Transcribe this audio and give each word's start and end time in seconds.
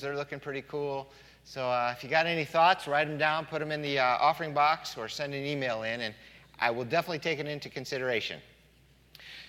They're 0.00 0.14
looking 0.14 0.38
pretty 0.38 0.62
cool. 0.62 1.08
So 1.42 1.68
uh, 1.68 1.92
if 1.96 2.04
you 2.04 2.08
got 2.08 2.24
any 2.24 2.44
thoughts, 2.44 2.86
write 2.86 3.08
them 3.08 3.18
down, 3.18 3.46
put 3.46 3.58
them 3.58 3.72
in 3.72 3.82
the 3.82 3.98
uh, 3.98 4.04
offering 4.20 4.54
box, 4.54 4.96
or 4.96 5.08
send 5.08 5.34
an 5.34 5.44
email 5.44 5.82
in, 5.82 6.02
and 6.02 6.14
I 6.60 6.70
will 6.70 6.84
definitely 6.84 7.18
take 7.18 7.40
it 7.40 7.48
into 7.48 7.68
consideration. 7.68 8.40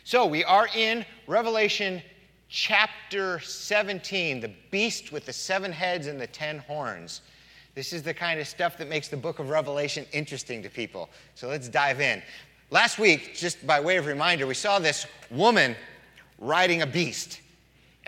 So 0.03 0.25
we 0.25 0.43
are 0.43 0.67
in 0.75 1.05
Revelation 1.27 2.01
chapter 2.47 3.39
17, 3.41 4.39
the 4.39 4.51
beast 4.71 5.11
with 5.11 5.27
the 5.27 5.33
seven 5.33 5.71
heads 5.71 6.07
and 6.07 6.19
the 6.19 6.25
ten 6.25 6.57
horns. 6.57 7.21
This 7.75 7.93
is 7.93 8.01
the 8.01 8.15
kind 8.15 8.39
of 8.39 8.47
stuff 8.47 8.75
that 8.79 8.89
makes 8.89 9.07
the 9.07 9.17
book 9.17 9.37
of 9.37 9.51
Revelation 9.51 10.03
interesting 10.13 10.63
to 10.63 10.69
people. 10.69 11.11
So 11.35 11.47
let's 11.47 11.69
dive 11.69 12.01
in. 12.01 12.23
Last 12.71 12.97
week, 12.97 13.35
just 13.35 13.67
by 13.67 13.79
way 13.79 13.97
of 13.97 14.07
reminder, 14.07 14.47
we 14.47 14.55
saw 14.55 14.79
this 14.79 15.05
woman 15.29 15.75
riding 16.39 16.81
a 16.81 16.87
beast. 16.87 17.41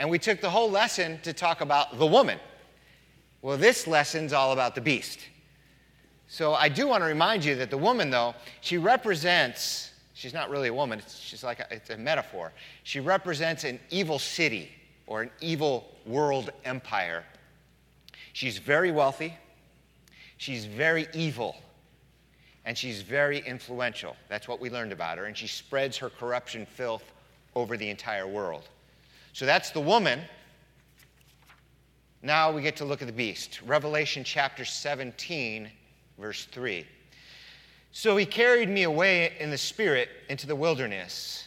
And 0.02 0.10
we 0.10 0.18
took 0.18 0.42
the 0.42 0.50
whole 0.50 0.72
lesson 0.72 1.20
to 1.22 1.32
talk 1.32 1.62
about 1.62 2.00
the 2.00 2.08
woman. 2.08 2.40
Well, 3.44 3.56
this 3.56 3.86
lesson's 3.86 4.34
all 4.34 4.52
about 4.52 4.74
the 4.74 4.82
beast. 4.82 5.20
So 6.28 6.56
I 6.56 6.70
do 6.70 6.88
want 6.88 7.04
to 7.04 7.06
remind 7.06 7.46
you 7.46 7.54
that 7.58 7.70
the 7.70 7.78
woman, 7.78 8.10
though, 8.10 8.34
she 8.62 8.80
represents, 8.80 9.92
she's 10.16 10.34
not 10.34 10.50
really 10.50 10.70
a 10.70 10.74
woman, 10.74 10.98
it's, 10.98 11.20
she's 11.20 11.44
like 11.44 11.60
a, 11.60 11.68
it's 11.70 11.92
a 11.92 11.98
metaphor. 11.98 12.52
She 12.82 13.00
represents 13.00 13.64
an 13.64 13.80
evil 13.92 14.18
city 14.18 14.72
or 15.06 15.22
an 15.22 15.30
evil 15.40 15.88
world 16.08 16.50
empire. 16.66 17.24
She's 18.34 18.58
very 18.58 18.92
wealthy, 18.92 19.38
she's 20.38 20.66
very 20.66 21.10
evil, 21.14 21.56
and 22.66 22.76
she's 22.76 23.04
very 23.04 23.38
influential. 23.46 24.16
That's 24.30 24.48
what 24.48 24.60
we 24.60 24.72
learned 24.72 24.94
about 24.94 25.20
her. 25.20 25.26
And 25.26 25.38
she 25.38 25.46
spreads 25.46 25.96
her 25.98 26.10
corruption 26.10 26.66
filth 26.66 27.04
over 27.54 27.78
the 27.78 27.92
entire 27.92 28.26
world. 28.26 28.68
So 29.34 29.46
that's 29.46 29.72
the 29.72 29.80
woman. 29.80 30.22
Now 32.22 32.52
we 32.52 32.62
get 32.62 32.76
to 32.78 32.86
look 32.86 33.02
at 33.02 33.08
the 33.08 33.14
beast. 33.14 33.62
Revelation 33.66 34.24
chapter 34.24 34.64
17, 34.66 35.70
verse 36.20 36.46
3. 36.46 36.86
So 37.92 38.16
he 38.16 38.26
carried 38.26 38.70
me 38.70 38.84
away 38.84 39.34
in 39.40 39.50
the 39.50 39.58
spirit 39.58 40.10
into 40.30 40.48
the 40.48 40.56
wilderness, 40.56 41.46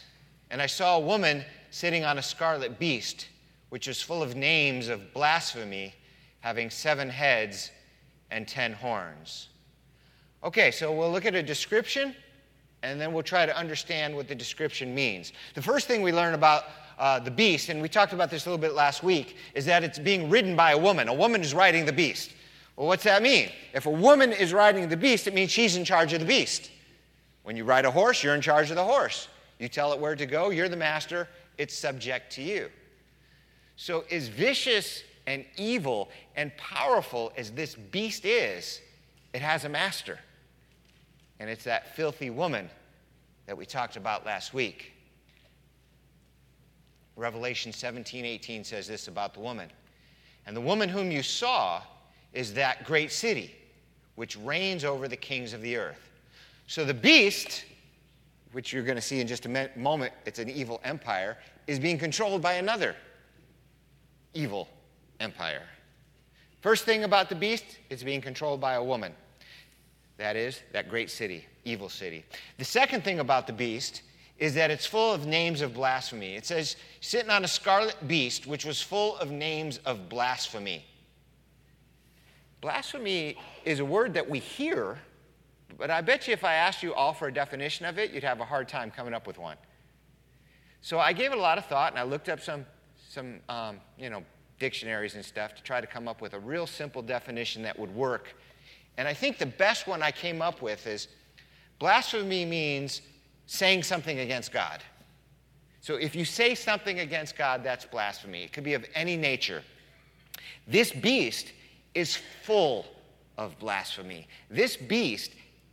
and 0.51 0.61
I 0.61 0.67
saw 0.67 0.97
a 0.97 0.99
woman 0.99 1.43
sitting 1.71 2.05
on 2.05 2.19
a 2.19 2.21
scarlet 2.21 2.77
beast, 2.77 3.29
which 3.69 3.87
was 3.87 4.01
full 4.01 4.21
of 4.21 4.35
names 4.35 4.87
of 4.87 5.13
blasphemy, 5.13 5.95
having 6.41 6.69
seven 6.69 7.09
heads 7.09 7.71
and 8.29 8.47
ten 8.47 8.73
horns. 8.73 9.49
Okay, 10.43 10.69
so 10.69 10.91
we'll 10.91 11.11
look 11.11 11.25
at 11.25 11.33
a 11.33 11.41
description, 11.41 12.15
and 12.83 13.01
then 13.01 13.11
we'll 13.11 13.23
try 13.23 13.47
to 13.47 13.57
understand 13.57 14.15
what 14.15 14.27
the 14.27 14.35
description 14.35 14.93
means. 14.93 15.33
The 15.55 15.61
first 15.61 15.87
thing 15.87 16.03
we 16.03 16.13
learn 16.13 16.35
about 16.35 16.65
uh, 16.97 17.19
the 17.19 17.31
beast, 17.31 17.69
and 17.69 17.81
we 17.81 17.89
talked 17.89 18.13
about 18.13 18.29
this 18.29 18.45
a 18.45 18.49
little 18.49 18.61
bit 18.61 18.73
last 18.73 19.03
week, 19.03 19.35
is 19.53 19.65
that 19.65 19.83
it's 19.83 19.99
being 19.99 20.29
ridden 20.29 20.55
by 20.55 20.71
a 20.71 20.77
woman. 20.77 21.07
A 21.07 21.13
woman 21.13 21.41
is 21.41 21.53
riding 21.53 21.85
the 21.85 21.93
beast. 21.93 22.31
Well, 22.75 22.87
what's 22.87 23.03
that 23.03 23.21
mean? 23.21 23.49
If 23.73 23.85
a 23.85 23.91
woman 23.91 24.31
is 24.31 24.53
riding 24.53 24.87
the 24.89 24.97
beast, 24.97 25.27
it 25.27 25.33
means 25.33 25.51
she's 25.51 25.75
in 25.75 25.85
charge 25.85 26.13
of 26.13 26.19
the 26.19 26.25
beast. 26.25 26.71
When 27.43 27.55
you 27.55 27.63
ride 27.63 27.85
a 27.85 27.91
horse, 27.91 28.23
you're 28.23 28.35
in 28.35 28.41
charge 28.41 28.69
of 28.69 28.75
the 28.75 28.83
horse. 28.83 29.27
You 29.59 29.69
tell 29.69 29.93
it 29.93 29.99
where 29.99 30.15
to 30.15 30.25
go, 30.25 30.49
you're 30.49 30.69
the 30.69 30.75
master, 30.75 31.27
it's 31.57 31.77
subject 31.77 32.31
to 32.33 32.41
you. 32.41 32.69
So, 33.77 34.03
as 34.11 34.27
vicious 34.27 35.03
and 35.27 35.45
evil 35.57 36.09
and 36.35 36.55
powerful 36.57 37.31
as 37.37 37.51
this 37.51 37.75
beast 37.75 38.25
is, 38.25 38.81
it 39.33 39.41
has 39.41 39.65
a 39.65 39.69
master. 39.69 40.19
And 41.39 41.49
it's 41.49 41.65
that 41.65 41.95
filthy 41.95 42.29
woman 42.29 42.69
that 43.45 43.57
we 43.57 43.65
talked 43.65 43.97
about 43.97 44.25
last 44.25 44.53
week. 44.53 44.93
Revelation 47.15 47.71
17, 47.71 48.25
18 48.25 48.63
says 48.63 48.87
this 48.87 49.07
about 49.07 49.33
the 49.33 49.39
woman. 49.39 49.69
And 50.45 50.55
the 50.55 50.61
woman 50.61 50.89
whom 50.89 51.11
you 51.11 51.23
saw 51.23 51.81
is 52.33 52.53
that 52.53 52.83
great 52.83 53.11
city, 53.11 53.55
which 54.15 54.37
reigns 54.37 54.83
over 54.83 55.07
the 55.07 55.15
kings 55.15 55.53
of 55.53 55.61
the 55.61 55.77
earth. 55.77 56.09
So 56.67 56.83
the 56.83 56.93
beast, 56.93 57.65
which 58.51 58.73
you're 58.73 58.83
going 58.83 58.97
to 58.97 59.01
see 59.01 59.21
in 59.21 59.27
just 59.27 59.45
a 59.45 59.69
moment, 59.75 60.13
it's 60.25 60.39
an 60.39 60.49
evil 60.49 60.81
empire, 60.83 61.37
is 61.67 61.79
being 61.79 61.97
controlled 61.97 62.41
by 62.41 62.53
another 62.53 62.95
evil 64.33 64.67
empire. 65.19 65.63
First 66.61 66.83
thing 66.83 67.03
about 67.03 67.29
the 67.29 67.35
beast, 67.35 67.63
it's 67.89 68.03
being 68.03 68.21
controlled 68.21 68.59
by 68.59 68.73
a 68.73 68.83
woman. 68.83 69.13
That 70.17 70.35
is, 70.35 70.61
that 70.71 70.89
great 70.89 71.09
city, 71.09 71.45
evil 71.63 71.89
city. 71.89 72.25
The 72.57 72.65
second 72.65 73.03
thing 73.03 73.19
about 73.19 73.47
the 73.47 73.53
beast 73.53 74.01
is 74.37 74.53
that 74.55 74.69
it's 74.69 74.85
full 74.85 75.13
of 75.13 75.25
names 75.25 75.61
of 75.61 75.73
blasphemy. 75.73 76.35
It 76.35 76.45
says, 76.45 76.75
sitting 76.99 77.29
on 77.29 77.43
a 77.45 77.47
scarlet 77.47 77.95
beast, 78.07 78.45
which 78.45 78.65
was 78.65 78.81
full 78.81 79.15
of 79.17 79.31
names 79.31 79.77
of 79.85 80.09
blasphemy. 80.09 80.85
Blasphemy 82.59 83.37
is 83.63 83.79
a 83.79 83.85
word 83.85 84.13
that 84.15 84.29
we 84.29 84.39
hear, 84.39 84.97
but 85.77 85.89
I 85.89 86.01
bet 86.01 86.27
you 86.27 86.33
if 86.33 86.43
I 86.43 86.55
asked 86.55 86.83
you 86.83 86.93
all 86.93 87.13
for 87.13 87.27
a 87.27 87.33
definition 87.33 87.85
of 87.85 87.97
it, 87.97 88.11
you'd 88.11 88.23
have 88.23 88.41
a 88.41 88.45
hard 88.45 88.67
time 88.67 88.91
coming 88.91 89.13
up 89.13 89.25
with 89.25 89.37
one. 89.37 89.57
So 90.81 90.99
I 90.99 91.13
gave 91.13 91.31
it 91.31 91.37
a 91.37 91.41
lot 91.41 91.57
of 91.57 91.65
thought, 91.65 91.93
and 91.93 91.99
I 91.99 92.03
looked 92.03 92.27
up 92.27 92.41
some, 92.41 92.65
some 93.09 93.39
um, 93.49 93.79
you 93.97 94.09
know, 94.09 94.23
dictionaries 94.59 95.15
and 95.15 95.23
stuff 95.23 95.55
to 95.55 95.63
try 95.63 95.79
to 95.79 95.87
come 95.87 96.07
up 96.07 96.21
with 96.21 96.33
a 96.33 96.39
real 96.39 96.67
simple 96.67 97.01
definition 97.01 97.61
that 97.63 97.77
would 97.77 97.93
work. 97.93 98.35
And 98.97 99.07
I 99.07 99.13
think 99.13 99.37
the 99.37 99.45
best 99.45 99.87
one 99.87 100.01
I 100.01 100.11
came 100.11 100.41
up 100.41 100.61
with 100.61 100.85
is 100.87 101.07
blasphemy 101.79 102.45
means 102.45 103.01
saying 103.47 103.83
something 103.83 104.19
against 104.19 104.51
God. 104.51 104.81
So 105.81 105.95
if 105.95 106.15
you 106.15 106.25
say 106.25 106.55
something 106.55 106.99
against 106.99 107.37
God, 107.37 107.63
that's 107.63 107.85
blasphemy. 107.85 108.43
It 108.43 108.53
could 108.53 108.63
be 108.63 108.73
of 108.73 108.85
any 108.95 109.15
nature. 109.15 109.61
This 110.67 110.91
beast 110.91 111.51
is 111.93 112.17
full 112.43 112.85
of 113.37 113.57
blasphemy. 113.59 114.27
This 114.49 114.75
beast 114.75 115.31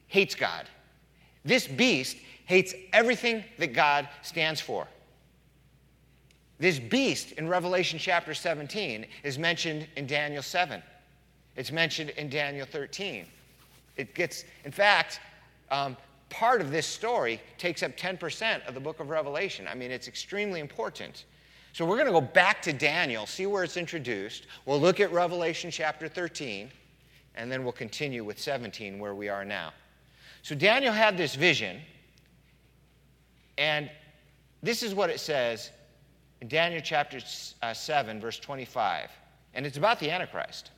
hates 0.09 0.35
God. 0.35 0.67
This 1.45 1.67
beast 1.67 2.19
hates 2.45 2.75
everything 2.93 3.43
that 3.59 3.73
God 3.73 4.09
stands 4.21 4.61
for. 4.61 4.87
This 6.59 6.79
beast 6.79 7.33
in 7.33 7.49
Revelation 7.49 7.99
chapter 7.99 8.35
17 8.35 9.07
is 9.25 9.39
mentioned 9.39 9.89
in 9.97 10.07
Daniel 10.07 10.43
7. 10.43 10.83
It's 11.57 11.73
mentioned 11.73 12.11
in 12.11 12.29
Daniel 12.29 12.67
13. 12.67 13.27
It 13.97 14.15
gets, 14.15 14.45
in 14.65 14.73
fact, 14.73 15.21
um, 15.71 15.97
part 16.33 16.61
of 16.61 16.71
this 16.71 16.87
story 16.87 17.41
takes 17.59 17.83
up 17.83 17.97
10% 17.97 18.67
of 18.67 18.75
the 18.75 18.81
book 18.81 19.01
of 19.01 19.11
Revelation. 19.11 19.69
I 19.69 19.75
mean, 19.75 19.91
it's 19.91 20.09
extremely 20.09 20.61
important. 20.61 21.27
So 21.75 21.85
we're 21.85 21.97
going 21.97 22.07
to 22.07 22.13
go 22.13 22.21
back 22.21 22.63
to 22.63 22.73
Daniel, 22.73 23.27
see 23.27 23.47
where 23.47 23.63
it's 23.63 23.77
introduced. 23.77 24.47
We'll 24.65 24.81
look 24.81 24.99
at 24.99 25.13
Revelation 25.13 25.71
chapter 25.71 26.09
13, 26.09 26.71
and 27.35 27.53
then 27.53 27.63
we'll 27.63 27.73
continue 27.73 28.25
with 28.25 28.41
17, 28.41 28.99
where 28.99 29.15
we 29.15 29.29
are 29.29 29.45
now. 29.45 29.73
So 30.43 30.55
Daniel 30.55 30.93
had 30.93 31.17
this 31.17 31.35
vision, 31.35 31.81
and 33.59 33.91
this 34.63 34.83
is 34.83 34.95
what 34.95 35.11
it 35.11 35.21
says 35.21 35.71
in 36.41 36.49
Daniel 36.49 36.81
chapter 36.83 37.21
uh, 37.63 37.75
7, 37.75 38.21
verse 38.21 38.39
25. 38.39 39.11
And 39.55 39.67
it's 39.67 39.77
about 39.77 40.01
the 40.01 40.11
Antichrist. 40.11 40.71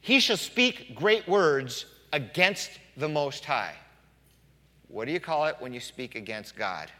He 0.00 0.18
shall 0.18 0.36
speak 0.36 0.94
great 0.94 1.26
words 1.28 1.86
against 2.12 2.70
the 2.96 3.08
Most 3.08 3.44
High. 3.44 3.74
What 4.90 5.06
do 5.06 5.12
you 5.12 5.20
call 5.20 5.46
it 5.46 5.56
when 5.60 5.72
you 5.72 5.80
speak 5.80 6.16
against 6.16 6.56
God? 6.56 6.90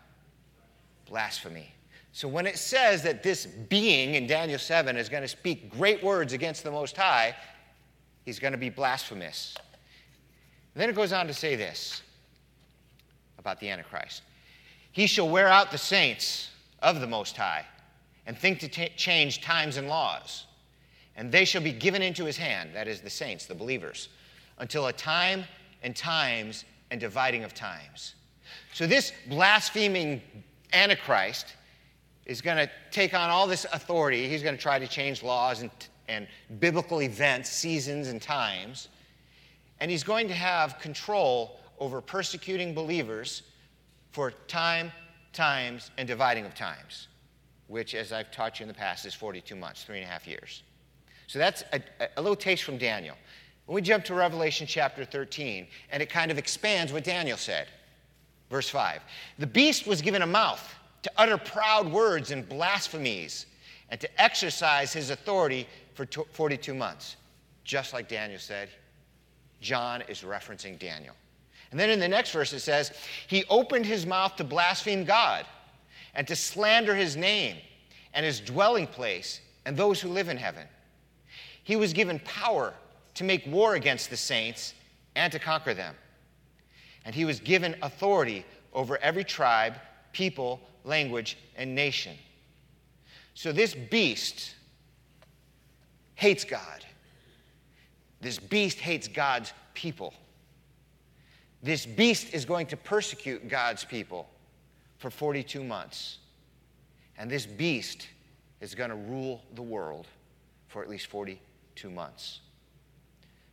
Blasphemy. 1.07 1.73
So 2.13 2.29
when 2.29 2.47
it 2.47 2.57
says 2.57 3.03
that 3.03 3.23
this 3.23 3.47
being 3.47 4.15
in 4.15 4.27
Daniel 4.27 4.59
7 4.59 4.97
is 4.97 5.09
going 5.09 5.23
to 5.23 5.29
speak 5.29 5.71
great 5.71 6.03
words 6.03 6.33
against 6.33 6.63
the 6.65 6.71
Most 6.71 6.97
High, 6.97 7.35
he's 8.25 8.39
going 8.39 8.53
to 8.53 8.59
be 8.59 8.71
blasphemous. 8.71 9.55
And 10.75 10.81
then 10.81 10.89
it 10.89 10.95
goes 10.95 11.13
on 11.13 11.27
to 11.27 11.35
say 11.35 11.57
this 11.57 12.03
about 13.39 13.59
the 13.59 13.71
Antichrist 13.71 14.23
He 14.93 15.07
shall 15.07 15.29
wear 15.29 15.49
out 15.49 15.71
the 15.71 15.79
saints 15.79 16.51
of 16.81 17.01
the 17.01 17.07
Most 17.07 17.37
High 17.37 17.65
and 18.27 18.39
think 18.39 18.61
to 18.61 18.69
t- 18.69 18.93
change 18.97 19.41
times 19.41 19.77
and 19.77 19.89
laws. 19.89 20.47
And 21.17 21.31
they 21.33 21.45
shall 21.45 21.63
be 21.63 21.73
given 21.73 22.03
into 22.03 22.25
his 22.25 22.37
hand, 22.37 22.71
that 22.75 22.87
is, 22.87 23.01
the 23.01 23.11
saints, 23.11 23.47
the 23.47 23.55
believers, 23.55 24.09
until 24.59 24.87
a 24.87 24.93
time 24.93 25.45
and 25.83 25.95
times 25.95 26.65
and 26.91 27.01
dividing 27.01 27.45
of 27.45 27.55
times. 27.55 28.15
So, 28.73 28.87
this 28.87 29.13
blaspheming 29.29 30.23
Antichrist 30.73 31.55
is 32.27 32.41
going 32.41 32.57
to 32.57 32.71
take 32.91 33.15
on 33.15 33.31
all 33.31 33.47
this 33.47 33.67
authority. 33.73 34.29
He's 34.29 34.43
going 34.43 34.57
to 34.57 34.63
try 34.63 34.79
to 34.79 34.87
change 34.87 35.23
laws 35.23 35.63
and, 35.63 35.71
and 36.09 36.29
biblical 36.61 37.03
events, 37.03 37.51
seasons, 37.51 38.09
and 38.09 38.21
times. 38.21 38.89
And 39.81 39.91
he's 39.91 40.05
going 40.05 40.29
to 40.29 40.35
have 40.35 40.79
control 40.79 41.59
over 41.79 42.01
persecuting 42.01 42.75
believers 42.75 43.43
for 44.13 44.33
time, 44.47 44.93
times, 45.33 45.91
and 45.97 46.07
dividing 46.07 46.45
of 46.45 46.55
times, 46.55 47.09
which, 47.69 47.95
as 47.95 48.13
I've 48.13 48.31
taught 48.31 48.61
you 48.61 48.65
in 48.65 48.69
the 48.69 48.75
past, 48.75 49.07
is 49.07 49.15
42 49.15 49.57
months, 49.57 49.85
three 49.85 49.97
and 49.97 50.05
a 50.05 50.09
half 50.09 50.27
years. 50.27 50.63
So 51.27 51.39
that's 51.39 51.63
a, 51.73 51.81
a 52.17 52.21
little 52.21 52.37
taste 52.37 52.65
from 52.65 52.77
Daniel. 52.77 53.17
When 53.71 53.77
we 53.77 53.83
jump 53.83 54.05
to 54.07 54.15
Revelation 54.15 54.67
chapter 54.67 55.05
13, 55.05 55.65
and 55.93 56.03
it 56.03 56.11
kind 56.11 56.33
of 56.33 56.39
expands 56.39 56.93
what 56.93 57.05
Daniel 57.05 57.37
said. 57.37 57.69
Verse 58.51 58.69
5 58.69 59.01
The 59.39 59.47
beast 59.47 59.87
was 59.87 60.03
given 60.03 60.23
a 60.23 60.27
mouth 60.27 60.75
to 61.05 61.13
utter 61.17 61.39
proud 61.39 61.89
words 61.89 62.33
and 62.33 62.49
blasphemies, 62.49 63.47
and 63.89 64.01
to 64.01 64.21
exercise 64.21 64.93
his 64.93 65.11
authority 65.11 65.69
for 65.95 66.05
42 66.33 66.75
months. 66.75 67.15
Just 67.63 67.93
like 67.93 68.09
Daniel 68.09 68.41
said, 68.41 68.71
John 69.61 70.03
is 70.09 70.23
referencing 70.23 70.77
Daniel. 70.77 71.15
And 71.71 71.79
then 71.79 71.91
in 71.91 72.01
the 72.01 72.09
next 72.09 72.33
verse 72.33 72.53
it 72.53 72.59
says, 72.59 72.91
He 73.29 73.45
opened 73.49 73.87
his 73.87 74.05
mouth 74.05 74.35
to 74.35 74.43
blaspheme 74.43 75.05
God 75.05 75.47
and 76.17 76.27
to 76.27 76.35
slander 76.35 76.97
his 76.97 77.17
name 77.17 77.59
and 78.15 78.27
his 78.27 78.41
dwelling 78.41 78.89
place 78.89 79.41
and 79.65 79.77
those 79.77 80.01
who 80.01 80.09
live 80.09 80.29
in 80.29 80.39
heaven. 80.39 80.67
He 81.63 81.77
was 81.77 81.93
given 81.93 82.19
power 82.25 82.75
to 83.21 83.25
make 83.25 83.47
war 83.47 83.75
against 83.75 84.09
the 84.09 84.17
saints 84.17 84.73
and 85.15 85.31
to 85.31 85.39
conquer 85.39 85.75
them. 85.75 85.95
And 87.05 87.15
he 87.15 87.27
was 87.27 87.39
given 87.39 87.77
authority 87.83 88.47
over 88.73 88.97
every 88.97 89.25
tribe, 89.25 89.75
people, 90.15 90.59
language, 90.85 91.37
and 91.55 91.75
nation. 91.75 92.17
So 93.35 93.53
this 93.53 93.75
beast 93.75 94.55
hates 96.15 96.45
God. 96.45 96.83
This 98.23 98.39
beast 98.39 98.79
hates 98.79 99.07
God's 99.07 99.53
people. 99.75 100.15
This 101.63 101.85
beast 101.85 102.33
is 102.33 102.47
going 102.47 102.69
to 102.69 102.77
persecute 102.79 103.49
God's 103.49 103.85
people 103.85 104.31
for 104.97 105.11
42 105.11 105.63
months. 105.63 106.17
And 107.19 107.31
this 107.31 107.45
beast 107.45 108.09
is 108.63 108.75
going 108.75 108.89
to 108.89 108.97
rule 108.97 109.43
the 109.57 109.63
world 109.63 110.07
for 110.69 110.83
at 110.83 110.89
least 110.89 111.09
42 111.09 111.91
months. 111.91 112.41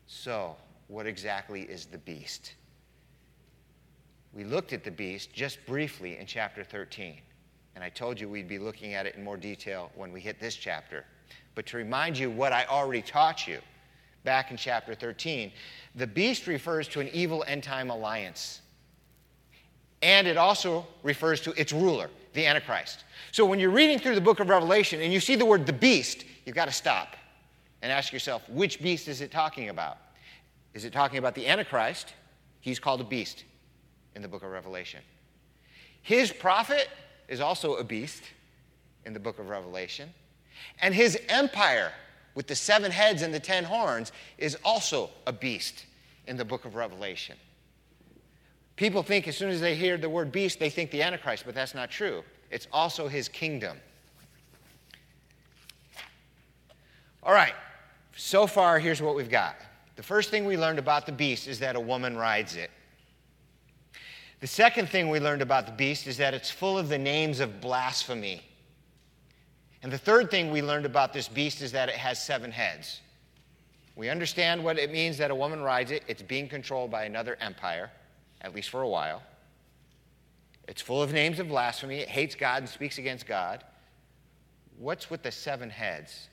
So, 0.07 0.55
what 0.87 1.05
exactly 1.05 1.63
is 1.63 1.85
the 1.85 1.97
beast? 1.97 2.53
We 4.33 4.45
looked 4.45 4.71
at 4.71 4.85
the 4.85 4.91
beast 4.91 5.33
just 5.33 5.63
briefly 5.65 6.17
in 6.17 6.25
chapter 6.25 6.63
13. 6.63 7.17
And 7.75 7.83
I 7.83 7.89
told 7.89 8.19
you 8.19 8.29
we'd 8.29 8.47
be 8.47 8.57
looking 8.57 8.93
at 8.93 9.05
it 9.05 9.15
in 9.15 9.23
more 9.23 9.37
detail 9.37 9.91
when 9.95 10.11
we 10.11 10.21
hit 10.21 10.39
this 10.39 10.55
chapter. 10.55 11.05
But 11.55 11.65
to 11.67 11.77
remind 11.77 12.17
you 12.17 12.31
what 12.31 12.53
I 12.53 12.65
already 12.65 13.01
taught 13.01 13.47
you 13.47 13.59
back 14.23 14.49
in 14.49 14.57
chapter 14.57 14.95
13, 14.95 15.51
the 15.95 16.07
beast 16.07 16.47
refers 16.47 16.87
to 16.89 17.01
an 17.01 17.09
evil 17.11 17.43
end 17.45 17.63
time 17.63 17.89
alliance. 17.89 18.61
And 20.01 20.25
it 20.25 20.37
also 20.37 20.87
refers 21.03 21.41
to 21.41 21.59
its 21.59 21.73
ruler, 21.73 22.09
the 22.33 22.45
Antichrist. 22.45 23.03
So 23.31 23.45
when 23.45 23.59
you're 23.59 23.71
reading 23.71 23.99
through 23.99 24.15
the 24.15 24.21
book 24.21 24.39
of 24.39 24.47
Revelation 24.47 25.01
and 25.01 25.11
you 25.11 25.19
see 25.19 25.35
the 25.35 25.45
word 25.45 25.65
the 25.65 25.73
beast, 25.73 26.23
you've 26.45 26.55
got 26.55 26.65
to 26.65 26.73
stop 26.73 27.15
and 27.81 27.91
ask 27.91 28.11
yourself, 28.11 28.47
which 28.49 28.81
beast 28.81 29.07
is 29.07 29.21
it 29.21 29.31
talking 29.31 29.69
about? 29.69 29.97
Is 30.73 30.85
it 30.85 30.93
talking 30.93 31.17
about 31.17 31.35
the 31.35 31.47
Antichrist? 31.47 32.13
He's 32.59 32.79
called 32.79 33.01
a 33.01 33.03
beast 33.03 33.43
in 34.15 34.21
the 34.21 34.27
book 34.27 34.43
of 34.43 34.51
Revelation. 34.51 35.01
His 36.01 36.31
prophet 36.31 36.89
is 37.27 37.39
also 37.39 37.75
a 37.75 37.83
beast 37.83 38.23
in 39.05 39.13
the 39.13 39.19
book 39.19 39.39
of 39.39 39.49
Revelation. 39.49 40.09
And 40.81 40.93
his 40.93 41.19
empire 41.29 41.91
with 42.35 42.47
the 42.47 42.55
seven 42.55 42.91
heads 42.91 43.21
and 43.21 43.33
the 43.33 43.39
ten 43.39 43.63
horns 43.63 44.11
is 44.37 44.57
also 44.63 45.09
a 45.25 45.33
beast 45.33 45.85
in 46.27 46.37
the 46.37 46.45
book 46.45 46.65
of 46.65 46.75
Revelation. 46.75 47.35
People 48.75 49.01
think 49.01 49.27
as 49.27 49.35
soon 49.35 49.49
as 49.49 49.59
they 49.59 49.75
hear 49.75 49.97
the 49.97 50.09
word 50.09 50.31
beast, 50.31 50.59
they 50.59 50.69
think 50.69 50.91
the 50.91 51.01
Antichrist, 51.01 51.43
but 51.45 51.55
that's 51.55 51.73
not 51.73 51.89
true. 51.89 52.23
It's 52.51 52.67
also 52.71 53.07
his 53.07 53.27
kingdom. 53.27 53.77
All 57.23 57.33
right, 57.33 57.53
so 58.17 58.47
far, 58.47 58.79
here's 58.79 59.01
what 59.01 59.15
we've 59.15 59.29
got. 59.29 59.55
The 59.95 60.03
first 60.03 60.29
thing 60.29 60.45
we 60.45 60.57
learned 60.57 60.79
about 60.79 61.05
the 61.05 61.11
beast 61.11 61.47
is 61.47 61.59
that 61.59 61.75
a 61.75 61.79
woman 61.79 62.17
rides 62.17 62.55
it. 62.55 62.71
The 64.39 64.47
second 64.47 64.89
thing 64.89 65.09
we 65.09 65.19
learned 65.19 65.41
about 65.41 65.65
the 65.65 65.71
beast 65.71 66.07
is 66.07 66.17
that 66.17 66.33
it's 66.33 66.49
full 66.49 66.77
of 66.77 66.89
the 66.89 66.97
names 66.97 67.39
of 67.39 67.61
blasphemy. 67.61 68.41
And 69.83 69.91
the 69.91 69.97
third 69.97 70.29
thing 70.29 70.51
we 70.51 70.61
learned 70.61 70.85
about 70.85 71.13
this 71.13 71.27
beast 71.27 71.61
is 71.61 71.71
that 71.71 71.89
it 71.89 71.95
has 71.95 72.23
seven 72.23 72.51
heads. 72.51 73.01
We 73.95 74.09
understand 74.09 74.63
what 74.63 74.77
it 74.77 74.91
means 74.91 75.17
that 75.17 75.31
a 75.31 75.35
woman 75.35 75.61
rides 75.61 75.91
it. 75.91 76.03
It's 76.07 76.21
being 76.21 76.47
controlled 76.47 76.91
by 76.91 77.05
another 77.05 77.37
empire, 77.39 77.91
at 78.41 78.53
least 78.53 78.69
for 78.69 78.81
a 78.81 78.89
while. 78.89 79.23
It's 80.67 80.81
full 80.81 81.01
of 81.01 81.13
names 81.13 81.39
of 81.39 81.47
blasphemy. 81.47 81.99
It 81.99 82.09
hates 82.09 82.35
God 82.35 82.63
and 82.63 82.69
speaks 82.69 82.97
against 82.97 83.25
God. 83.25 83.63
What's 84.77 85.09
with 85.09 85.23
the 85.23 85.31
seven 85.31 85.69
heads? 85.69 86.29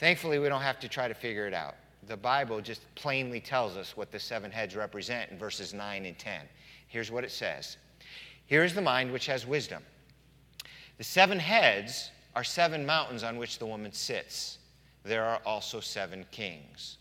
Thankfully, 0.00 0.38
we 0.38 0.48
don't 0.48 0.62
have 0.62 0.80
to 0.80 0.88
try 0.88 1.08
to 1.08 1.14
figure 1.14 1.46
it 1.46 1.52
out. 1.52 1.74
The 2.08 2.16
Bible 2.16 2.62
just 2.62 2.82
plainly 2.94 3.38
tells 3.38 3.76
us 3.76 3.98
what 3.98 4.10
the 4.10 4.18
seven 4.18 4.50
heads 4.50 4.74
represent 4.74 5.30
in 5.30 5.36
verses 5.36 5.74
9 5.74 6.06
and 6.06 6.18
10. 6.18 6.40
Here's 6.88 7.10
what 7.10 7.22
it 7.22 7.30
says 7.30 7.76
Here 8.46 8.64
is 8.64 8.72
the 8.72 8.80
mind 8.80 9.12
which 9.12 9.26
has 9.26 9.46
wisdom. 9.46 9.82
The 10.96 11.04
seven 11.04 11.38
heads 11.38 12.12
are 12.34 12.42
seven 12.42 12.86
mountains 12.86 13.22
on 13.22 13.36
which 13.36 13.58
the 13.58 13.66
woman 13.66 13.92
sits. 13.92 14.56
There 15.04 15.22
are 15.22 15.42
also 15.44 15.80
seven 15.80 16.24
kings. 16.30 16.96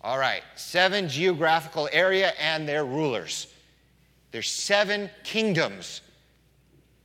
All 0.00 0.18
right, 0.18 0.44
seven 0.54 1.08
geographical 1.08 1.88
area 1.90 2.34
and 2.38 2.68
their 2.68 2.84
rulers. 2.84 3.52
There's 4.30 4.48
seven 4.48 5.10
kingdoms 5.24 6.02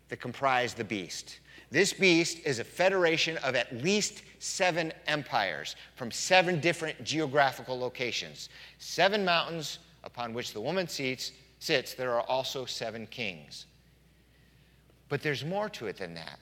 that 0.09 0.17
comprise 0.17 0.75
the 0.75 0.83
beast. 0.83 1.39
This 1.71 1.91
beast 1.91 2.45
is 2.45 2.59
a 2.59 2.63
federation 2.63 3.37
of 3.37 3.55
at 3.55 3.83
least 3.83 4.21
seven 4.41 4.91
empires 5.07 5.75
from 5.95 6.11
seven 6.11 6.59
different 6.59 7.03
geographical 7.03 7.77
locations. 7.77 8.49
Seven 8.79 9.23
mountains 9.23 9.79
upon 10.03 10.33
which 10.33 10.53
the 10.53 10.61
woman 10.61 10.87
seats, 10.87 11.31
sits, 11.59 11.93
there 11.93 12.11
are 12.13 12.23
also 12.23 12.65
seven 12.65 13.05
kings. 13.07 13.67
But 15.09 15.21
there's 15.21 15.45
more 15.45 15.69
to 15.69 15.87
it 15.87 15.97
than 15.97 16.15
that. 16.15 16.39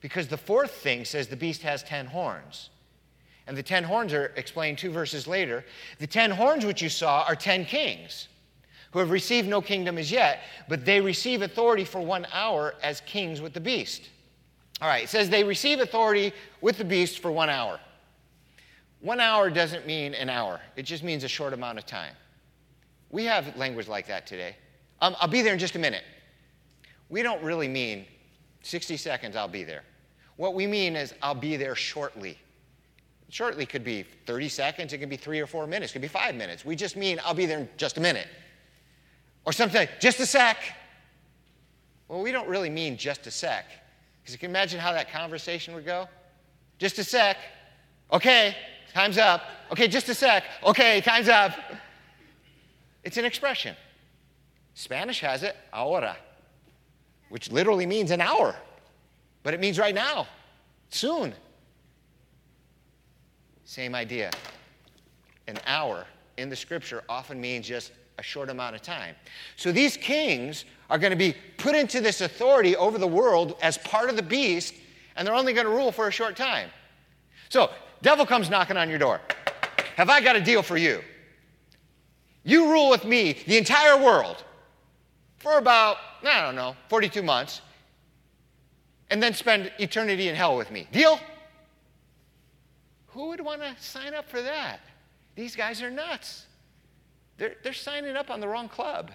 Because 0.00 0.28
the 0.28 0.36
fourth 0.36 0.72
thing 0.72 1.04
says 1.04 1.28
the 1.28 1.36
beast 1.36 1.62
has 1.62 1.82
ten 1.82 2.06
horns. 2.06 2.70
And 3.46 3.56
the 3.56 3.62
ten 3.62 3.84
horns 3.84 4.12
are 4.12 4.32
explained 4.36 4.78
two 4.78 4.90
verses 4.90 5.26
later. 5.26 5.64
The 5.98 6.06
ten 6.06 6.30
horns 6.30 6.66
which 6.66 6.82
you 6.82 6.88
saw 6.88 7.24
are 7.26 7.36
ten 7.36 7.64
kings 7.64 8.28
who 8.90 8.98
have 8.98 9.10
received 9.10 9.48
no 9.48 9.62
kingdom 9.62 9.96
as 9.96 10.12
yet, 10.12 10.42
but 10.68 10.84
they 10.84 11.00
receive 11.00 11.40
authority 11.40 11.84
for 11.84 12.00
one 12.00 12.26
hour 12.32 12.74
as 12.82 13.00
kings 13.02 13.40
with 13.40 13.54
the 13.54 13.60
beast. 13.60 14.10
All 14.82 14.88
right, 14.88 15.04
it 15.04 15.08
says 15.08 15.30
they 15.30 15.44
receive 15.44 15.78
authority 15.78 16.32
with 16.60 16.76
the 16.76 16.84
beast 16.84 17.20
for 17.20 17.30
one 17.30 17.48
hour. 17.48 17.78
One 19.00 19.20
hour 19.20 19.48
doesn't 19.48 19.86
mean 19.86 20.12
an 20.12 20.28
hour, 20.28 20.60
it 20.74 20.82
just 20.82 21.04
means 21.04 21.22
a 21.22 21.28
short 21.28 21.52
amount 21.52 21.78
of 21.78 21.86
time. 21.86 22.14
We 23.08 23.24
have 23.26 23.56
language 23.56 23.86
like 23.86 24.08
that 24.08 24.26
today. 24.26 24.56
Um, 25.00 25.14
I'll 25.20 25.28
be 25.28 25.40
there 25.40 25.52
in 25.52 25.60
just 25.60 25.76
a 25.76 25.78
minute. 25.78 26.02
We 27.10 27.22
don't 27.22 27.40
really 27.44 27.68
mean 27.68 28.06
60 28.62 28.96
seconds, 28.96 29.36
I'll 29.36 29.46
be 29.46 29.62
there. 29.62 29.84
What 30.34 30.54
we 30.54 30.66
mean 30.66 30.96
is, 30.96 31.14
I'll 31.22 31.36
be 31.36 31.56
there 31.56 31.76
shortly. 31.76 32.36
Shortly 33.28 33.66
could 33.66 33.84
be 33.84 34.04
30 34.26 34.48
seconds, 34.48 34.92
it 34.92 34.98
could 34.98 35.08
be 35.08 35.16
three 35.16 35.38
or 35.38 35.46
four 35.46 35.68
minutes, 35.68 35.92
it 35.92 35.94
could 35.94 36.02
be 36.02 36.08
five 36.08 36.34
minutes. 36.34 36.64
We 36.64 36.74
just 36.74 36.96
mean, 36.96 37.20
I'll 37.24 37.34
be 37.34 37.46
there 37.46 37.60
in 37.60 37.68
just 37.76 37.98
a 37.98 38.00
minute. 38.00 38.26
Or 39.44 39.52
something, 39.52 39.86
just 40.00 40.18
a 40.18 40.26
sec. 40.26 40.56
Well, 42.08 42.20
we 42.20 42.32
don't 42.32 42.48
really 42.48 42.70
mean 42.70 42.96
just 42.96 43.28
a 43.28 43.30
sec. 43.30 43.66
Because 44.22 44.32
you 44.32 44.38
can 44.38 44.50
imagine 44.50 44.78
how 44.78 44.92
that 44.92 45.10
conversation 45.10 45.74
would 45.74 45.84
go. 45.84 46.08
Just 46.78 46.98
a 46.98 47.04
sec. 47.04 47.36
Okay, 48.12 48.56
time's 48.92 49.18
up. 49.18 49.42
Okay, 49.70 49.88
just 49.88 50.08
a 50.08 50.14
sec. 50.14 50.44
Okay, 50.64 51.00
time's 51.00 51.28
up. 51.28 51.52
It's 53.04 53.16
an 53.16 53.24
expression. 53.24 53.74
Spanish 54.74 55.20
has 55.20 55.42
it, 55.42 55.56
ahora, 55.72 56.16
which 57.28 57.50
literally 57.50 57.86
means 57.86 58.10
an 58.10 58.20
hour, 58.20 58.54
but 59.42 59.54
it 59.54 59.60
means 59.60 59.78
right 59.78 59.94
now, 59.94 60.26
soon. 60.88 61.34
Same 63.64 63.94
idea. 63.94 64.30
An 65.46 65.58
hour 65.66 66.06
in 66.36 66.48
the 66.48 66.56
scripture 66.56 67.02
often 67.08 67.40
means 67.40 67.66
just 67.66 67.92
a 68.18 68.22
short 68.22 68.48
amount 68.50 68.74
of 68.74 68.82
time. 68.82 69.14
So 69.56 69.72
these 69.72 69.96
kings 69.96 70.64
are 70.92 70.98
going 70.98 71.10
to 71.10 71.16
be 71.16 71.34
put 71.56 71.74
into 71.74 72.02
this 72.02 72.20
authority 72.20 72.76
over 72.76 72.98
the 72.98 73.06
world 73.06 73.56
as 73.62 73.78
part 73.78 74.10
of 74.10 74.16
the 74.16 74.22
beast, 74.22 74.74
and 75.16 75.26
they're 75.26 75.34
only 75.34 75.54
going 75.54 75.64
to 75.64 75.72
rule 75.72 75.90
for 75.90 76.06
a 76.06 76.10
short 76.10 76.36
time. 76.36 76.68
So, 77.48 77.70
devil 78.02 78.26
comes 78.26 78.50
knocking 78.50 78.76
on 78.76 78.90
your 78.90 78.98
door. 78.98 79.18
Have 79.96 80.10
I 80.10 80.20
got 80.20 80.36
a 80.36 80.40
deal 80.40 80.62
for 80.62 80.76
you? 80.76 81.00
You 82.44 82.70
rule 82.70 82.90
with 82.90 83.06
me 83.06 83.38
the 83.46 83.56
entire 83.56 83.96
world 83.96 84.44
for 85.38 85.56
about, 85.56 85.96
I 86.22 86.42
don't 86.42 86.56
know, 86.56 86.76
42 86.88 87.22
months, 87.22 87.62
and 89.08 89.22
then 89.22 89.32
spend 89.32 89.72
eternity 89.78 90.28
in 90.28 90.34
hell 90.34 90.58
with 90.58 90.70
me. 90.70 90.86
Deal? 90.92 91.18
Who 93.08 93.28
would 93.28 93.40
want 93.40 93.62
to 93.62 93.74
sign 93.80 94.12
up 94.12 94.28
for 94.28 94.42
that? 94.42 94.80
These 95.36 95.56
guys 95.56 95.80
are 95.80 95.90
nuts. 95.90 96.44
They're, 97.38 97.54
they're 97.62 97.72
signing 97.72 98.14
up 98.14 98.28
on 98.28 98.40
the 98.40 98.48
wrong 98.48 98.68
club. 98.68 99.10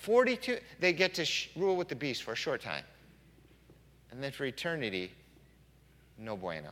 42, 0.00 0.58
they 0.80 0.94
get 0.94 1.14
to 1.14 1.24
sh- 1.26 1.50
rule 1.54 1.76
with 1.76 1.88
the 1.88 1.94
beast 1.94 2.22
for 2.22 2.32
a 2.32 2.36
short 2.36 2.62
time. 2.62 2.84
And 4.10 4.22
then 4.22 4.32
for 4.32 4.46
eternity, 4.46 5.12
no 6.18 6.36
bueno. 6.36 6.70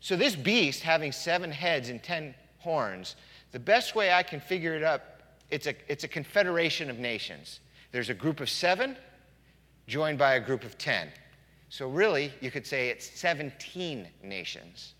So, 0.00 0.14
this 0.14 0.36
beast 0.36 0.82
having 0.82 1.10
seven 1.10 1.50
heads 1.50 1.88
and 1.88 2.02
ten 2.02 2.34
horns, 2.58 3.16
the 3.50 3.58
best 3.58 3.94
way 3.94 4.12
I 4.12 4.22
can 4.22 4.40
figure 4.40 4.74
it 4.74 4.82
up, 4.82 5.22
it's 5.50 5.66
a, 5.66 5.74
it's 5.90 6.04
a 6.04 6.08
confederation 6.08 6.90
of 6.90 6.98
nations. 6.98 7.60
There's 7.92 8.10
a 8.10 8.14
group 8.14 8.40
of 8.40 8.50
seven 8.50 8.96
joined 9.86 10.18
by 10.18 10.34
a 10.34 10.40
group 10.40 10.64
of 10.64 10.76
ten. 10.76 11.08
So, 11.70 11.88
really, 11.88 12.30
you 12.40 12.50
could 12.50 12.66
say 12.66 12.90
it's 12.90 13.10
17 13.18 14.06
nations. 14.22 14.94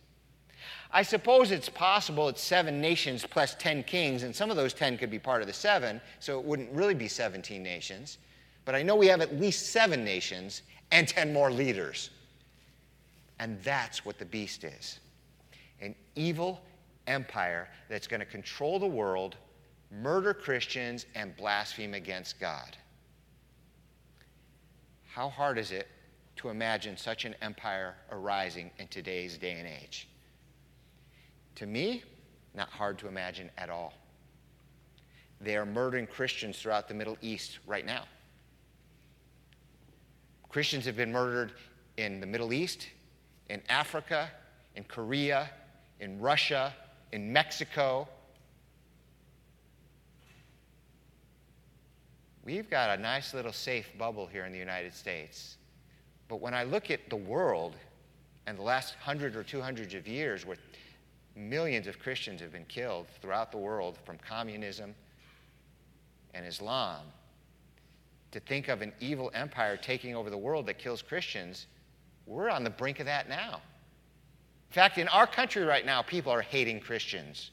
I 0.91 1.03
suppose 1.03 1.51
it's 1.51 1.69
possible 1.69 2.29
it's 2.29 2.43
seven 2.43 2.81
nations 2.81 3.25
plus 3.29 3.55
10 3.57 3.83
kings, 3.85 4.23
and 4.23 4.35
some 4.35 4.51
of 4.51 4.57
those 4.57 4.73
10 4.73 4.97
could 4.97 5.11
be 5.11 5.19
part 5.19 5.43
of 5.43 5.47
the 5.47 5.53
seven, 5.53 6.01
so 6.19 6.39
it 6.39 6.45
wouldn't 6.45 6.73
really 6.73 6.95
be 6.95 7.09
17 7.09 7.63
nations. 7.63 8.19
But 8.65 8.75
I 8.75 8.83
know 8.83 8.97
we 8.97 9.07
have 9.09 9.21
at 9.21 9.39
least 9.39 9.67
seven 9.67 10.05
nations 10.05 10.63
and 10.91 11.07
10 11.07 11.33
more 11.33 11.51
leaders. 11.51 12.11
And 13.39 13.63
that's 13.63 14.05
what 14.05 14.19
the 14.19 14.25
beast 14.25 14.65
is 14.65 14.99
an 15.81 15.95
evil 16.17 16.61
empire 17.07 17.69
that's 17.89 18.09
going 18.09 18.21
to 18.21 18.27
control 18.27 18.81
the 18.81 18.87
world, 18.87 19.37
murder 19.91 20.35
Christians, 20.35 21.07
and 21.15 21.37
blaspheme 21.37 21.95
against 21.95 22.41
God. 22.41 22.77
How 25.07 25.29
hard 25.29 25.57
is 25.59 25.71
it 25.71 25.87
to 26.37 26.49
imagine 26.49 26.97
such 26.97 27.25
an 27.25 27.35
empire 27.43 27.95
arising 28.11 28.71
in 28.79 28.89
today's 28.89 29.39
day 29.39 29.53
and 29.53 29.69
age? 29.69 30.09
To 31.59 31.67
me, 31.67 32.05
not 32.55 32.69
hard 32.69 32.99
to 32.99 33.09
imagine 33.09 33.51
at 33.59 33.69
all. 33.69 33.93
They 35.41 35.57
are 35.57 35.67
murdering 35.67 36.07
Christians 36.07 36.57
throughout 36.57 36.87
the 36.87 36.95
Middle 36.95 37.19
East 37.21 37.59
right 37.67 37.85
now. 37.85 38.05
Christians 40.49 40.85
have 40.85 40.97
been 40.97 41.11
murdered 41.11 41.51
in 41.97 42.21
the 42.21 42.27
Middle 42.27 42.53
East, 42.53 42.87
in 43.49 43.61
Africa, 43.69 44.31
in 44.77 44.85
Korea, 44.85 45.51
in 45.99 46.21
Russia, 46.21 46.73
in 47.11 47.33
Mexico. 47.33 48.07
We've 52.45 52.71
got 52.71 52.97
a 52.97 53.03
nice 53.03 53.35
little 53.35 53.53
safe 53.53 53.91
bubble 53.99 54.29
here 54.29 54.45
in 54.45 54.53
the 54.53 54.59
United 54.59 54.95
States. 54.95 55.57
But 56.29 56.41
when 56.41 56.55
I 56.55 56.63
look 56.63 56.93
at 56.93 57.11
the 57.11 57.17
world 57.17 57.75
and 58.47 58.57
the 58.57 58.63
last 58.63 58.95
hundred 58.95 59.35
or 59.35 59.43
200 59.43 59.95
of 59.95 60.07
years 60.07 60.47
where 60.47 60.57
millions 61.39 61.87
of 61.87 61.99
Christians 61.99 62.41
have 62.41 62.53
been 62.53 62.65
killed 62.67 63.07
throughout 63.23 63.53
the 63.53 63.59
world 63.59 63.99
from 64.05 64.19
communism 64.19 64.95
and 66.35 66.45
Islam. 66.45 67.01
To 68.33 68.41
think 68.41 68.69
of 68.69 68.83
an 68.83 68.93
evil 69.01 69.31
empire 69.35 69.77
taking 69.77 70.15
over 70.15 70.29
the 70.29 70.37
world 70.37 70.67
that 70.67 70.79
kills 70.79 71.01
Christians, 71.01 71.67
we're 72.27 72.51
on 72.51 72.65
the 72.65 72.71
brink 72.71 73.01
of 73.01 73.07
that 73.07 73.29
now. 73.29 73.61
In 74.71 74.75
fact, 74.75 74.99
in 74.99 75.09
our 75.09 75.27
country 75.27 75.63
right 75.65 75.87
now, 75.87 76.03
people 76.03 76.31
are 76.31 76.43
hating 76.43 76.81
Christians. 76.81 77.53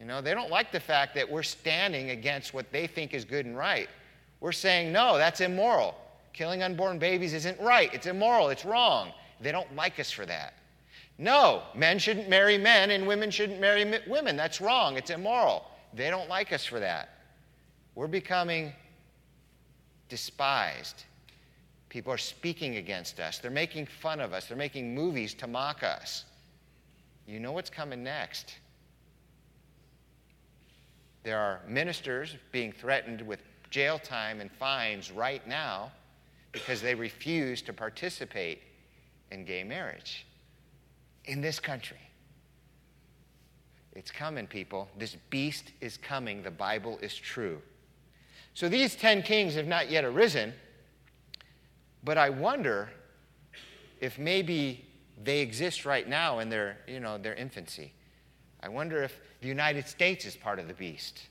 You 0.00 0.06
know, 0.06 0.22
they 0.22 0.32
don't 0.32 0.50
like 0.50 0.72
the 0.72 0.80
fact 0.80 1.14
that 1.16 1.28
we're 1.28 1.42
standing 1.42 2.10
against 2.10 2.54
what 2.54 2.70
they 2.72 2.86
think 2.86 3.12
is 3.12 3.24
good 3.24 3.44
and 3.44 3.56
right. 3.56 3.88
We're 4.40 4.52
saying, 4.52 4.92
no, 4.92 5.18
that's 5.18 5.40
immoral. 5.40 5.96
Killing 6.32 6.62
unborn 6.62 6.98
babies 6.98 7.34
isn't 7.34 7.60
right. 7.60 7.92
It's 7.92 8.06
immoral. 8.06 8.48
It's 8.48 8.64
wrong. 8.64 9.12
They 9.40 9.52
don't 9.52 9.74
like 9.74 9.98
us 9.98 10.10
for 10.10 10.24
that. 10.24 10.54
No, 11.18 11.62
men 11.74 11.98
shouldn't 11.98 12.28
marry 12.28 12.56
men 12.56 12.92
and 12.92 13.04
women 13.06 13.30
shouldn't 13.30 13.60
marry 13.60 13.84
women. 14.06 14.36
That's 14.36 14.60
wrong. 14.60 14.96
It's 14.96 15.10
immoral. 15.10 15.64
They 15.92 16.10
don't 16.10 16.28
like 16.28 16.52
us 16.52 16.64
for 16.64 16.78
that. 16.78 17.08
We're 17.96 18.06
becoming 18.06 18.72
despised. 20.08 21.04
People 21.88 22.12
are 22.12 22.18
speaking 22.18 22.76
against 22.76 23.18
us. 23.18 23.38
They're 23.38 23.50
making 23.50 23.86
fun 23.86 24.20
of 24.20 24.32
us. 24.32 24.46
They're 24.46 24.56
making 24.56 24.94
movies 24.94 25.34
to 25.34 25.48
mock 25.48 25.82
us. 25.82 26.24
You 27.26 27.40
know 27.40 27.50
what's 27.50 27.70
coming 27.70 28.04
next. 28.04 28.54
There 31.24 31.38
are 31.38 31.60
ministers 31.66 32.36
being 32.52 32.70
threatened 32.70 33.22
with 33.22 33.42
jail 33.70 33.98
time 33.98 34.40
and 34.40 34.52
fines 34.52 35.10
right 35.10 35.46
now 35.48 35.90
because 36.52 36.80
they 36.80 36.94
refuse 36.94 37.60
to 37.62 37.72
participate 37.72 38.62
in 39.32 39.44
gay 39.44 39.64
marriage 39.64 40.24
in 41.28 41.40
this 41.40 41.60
country. 41.60 41.98
It's 43.92 44.10
coming, 44.10 44.46
people. 44.46 44.88
This 44.98 45.16
beast 45.30 45.72
is 45.80 45.96
coming. 45.96 46.42
The 46.42 46.50
Bible 46.50 46.98
is 47.02 47.14
true. 47.14 47.60
So 48.54 48.68
these 48.68 48.96
10 48.96 49.22
kings 49.22 49.54
have 49.54 49.66
not 49.66 49.90
yet 49.90 50.04
arisen, 50.04 50.52
but 52.02 52.18
I 52.18 52.30
wonder 52.30 52.90
if 54.00 54.18
maybe 54.18 54.84
they 55.22 55.40
exist 55.40 55.84
right 55.84 56.08
now 56.08 56.38
in 56.38 56.48
their, 56.48 56.78
you 56.86 57.00
know, 57.00 57.18
their 57.18 57.34
infancy. 57.34 57.92
I 58.62 58.68
wonder 58.68 59.02
if 59.02 59.20
the 59.40 59.48
United 59.48 59.86
States 59.86 60.24
is 60.24 60.36
part 60.36 60.58
of 60.58 60.66
the 60.66 60.74
beast. 60.74 61.26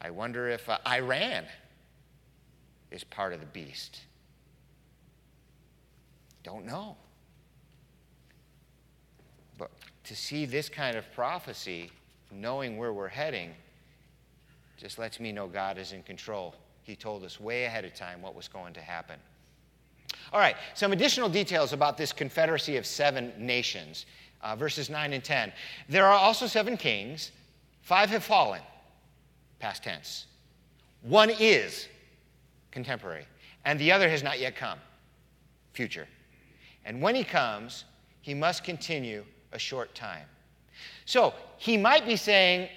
I 0.00 0.10
wonder 0.10 0.48
if 0.48 0.68
uh, 0.68 0.78
Iran 0.86 1.44
is 2.90 3.04
part 3.04 3.32
of 3.32 3.40
the 3.40 3.46
beast. 3.46 4.00
Don't 6.42 6.64
know. 6.64 6.96
But 9.58 9.70
to 10.04 10.16
see 10.16 10.46
this 10.46 10.68
kind 10.68 10.96
of 10.96 11.10
prophecy, 11.12 11.90
knowing 12.30 12.76
where 12.76 12.92
we're 12.92 13.08
heading, 13.08 13.50
just 14.76 14.98
lets 14.98 15.20
me 15.20 15.32
know 15.32 15.46
God 15.46 15.78
is 15.78 15.92
in 15.92 16.02
control. 16.02 16.54
He 16.82 16.96
told 16.96 17.24
us 17.24 17.40
way 17.40 17.64
ahead 17.64 17.84
of 17.84 17.94
time 17.94 18.20
what 18.20 18.34
was 18.34 18.48
going 18.48 18.74
to 18.74 18.80
happen. 18.80 19.16
All 20.32 20.40
right, 20.40 20.56
some 20.74 20.92
additional 20.92 21.28
details 21.28 21.72
about 21.72 21.96
this 21.96 22.12
confederacy 22.12 22.76
of 22.76 22.86
seven 22.86 23.32
nations, 23.38 24.06
uh, 24.42 24.56
verses 24.56 24.90
9 24.90 25.12
and 25.12 25.22
10. 25.22 25.52
There 25.88 26.04
are 26.04 26.18
also 26.18 26.46
seven 26.46 26.76
kings, 26.76 27.30
five 27.82 28.10
have 28.10 28.24
fallen, 28.24 28.60
past 29.58 29.84
tense. 29.84 30.26
One 31.02 31.30
is 31.30 31.88
contemporary, 32.70 33.26
and 33.64 33.78
the 33.78 33.92
other 33.92 34.08
has 34.08 34.22
not 34.22 34.40
yet 34.40 34.56
come, 34.56 34.78
future. 35.72 36.08
And 36.84 37.00
when 37.00 37.14
he 37.14 37.24
comes, 37.24 37.84
he 38.20 38.34
must 38.34 38.64
continue 38.64 39.24
a 39.54 39.58
short 39.58 39.94
time. 39.94 40.26
So 41.06 41.32
he 41.56 41.78
might 41.78 42.04
be 42.06 42.16
saying 42.16 42.68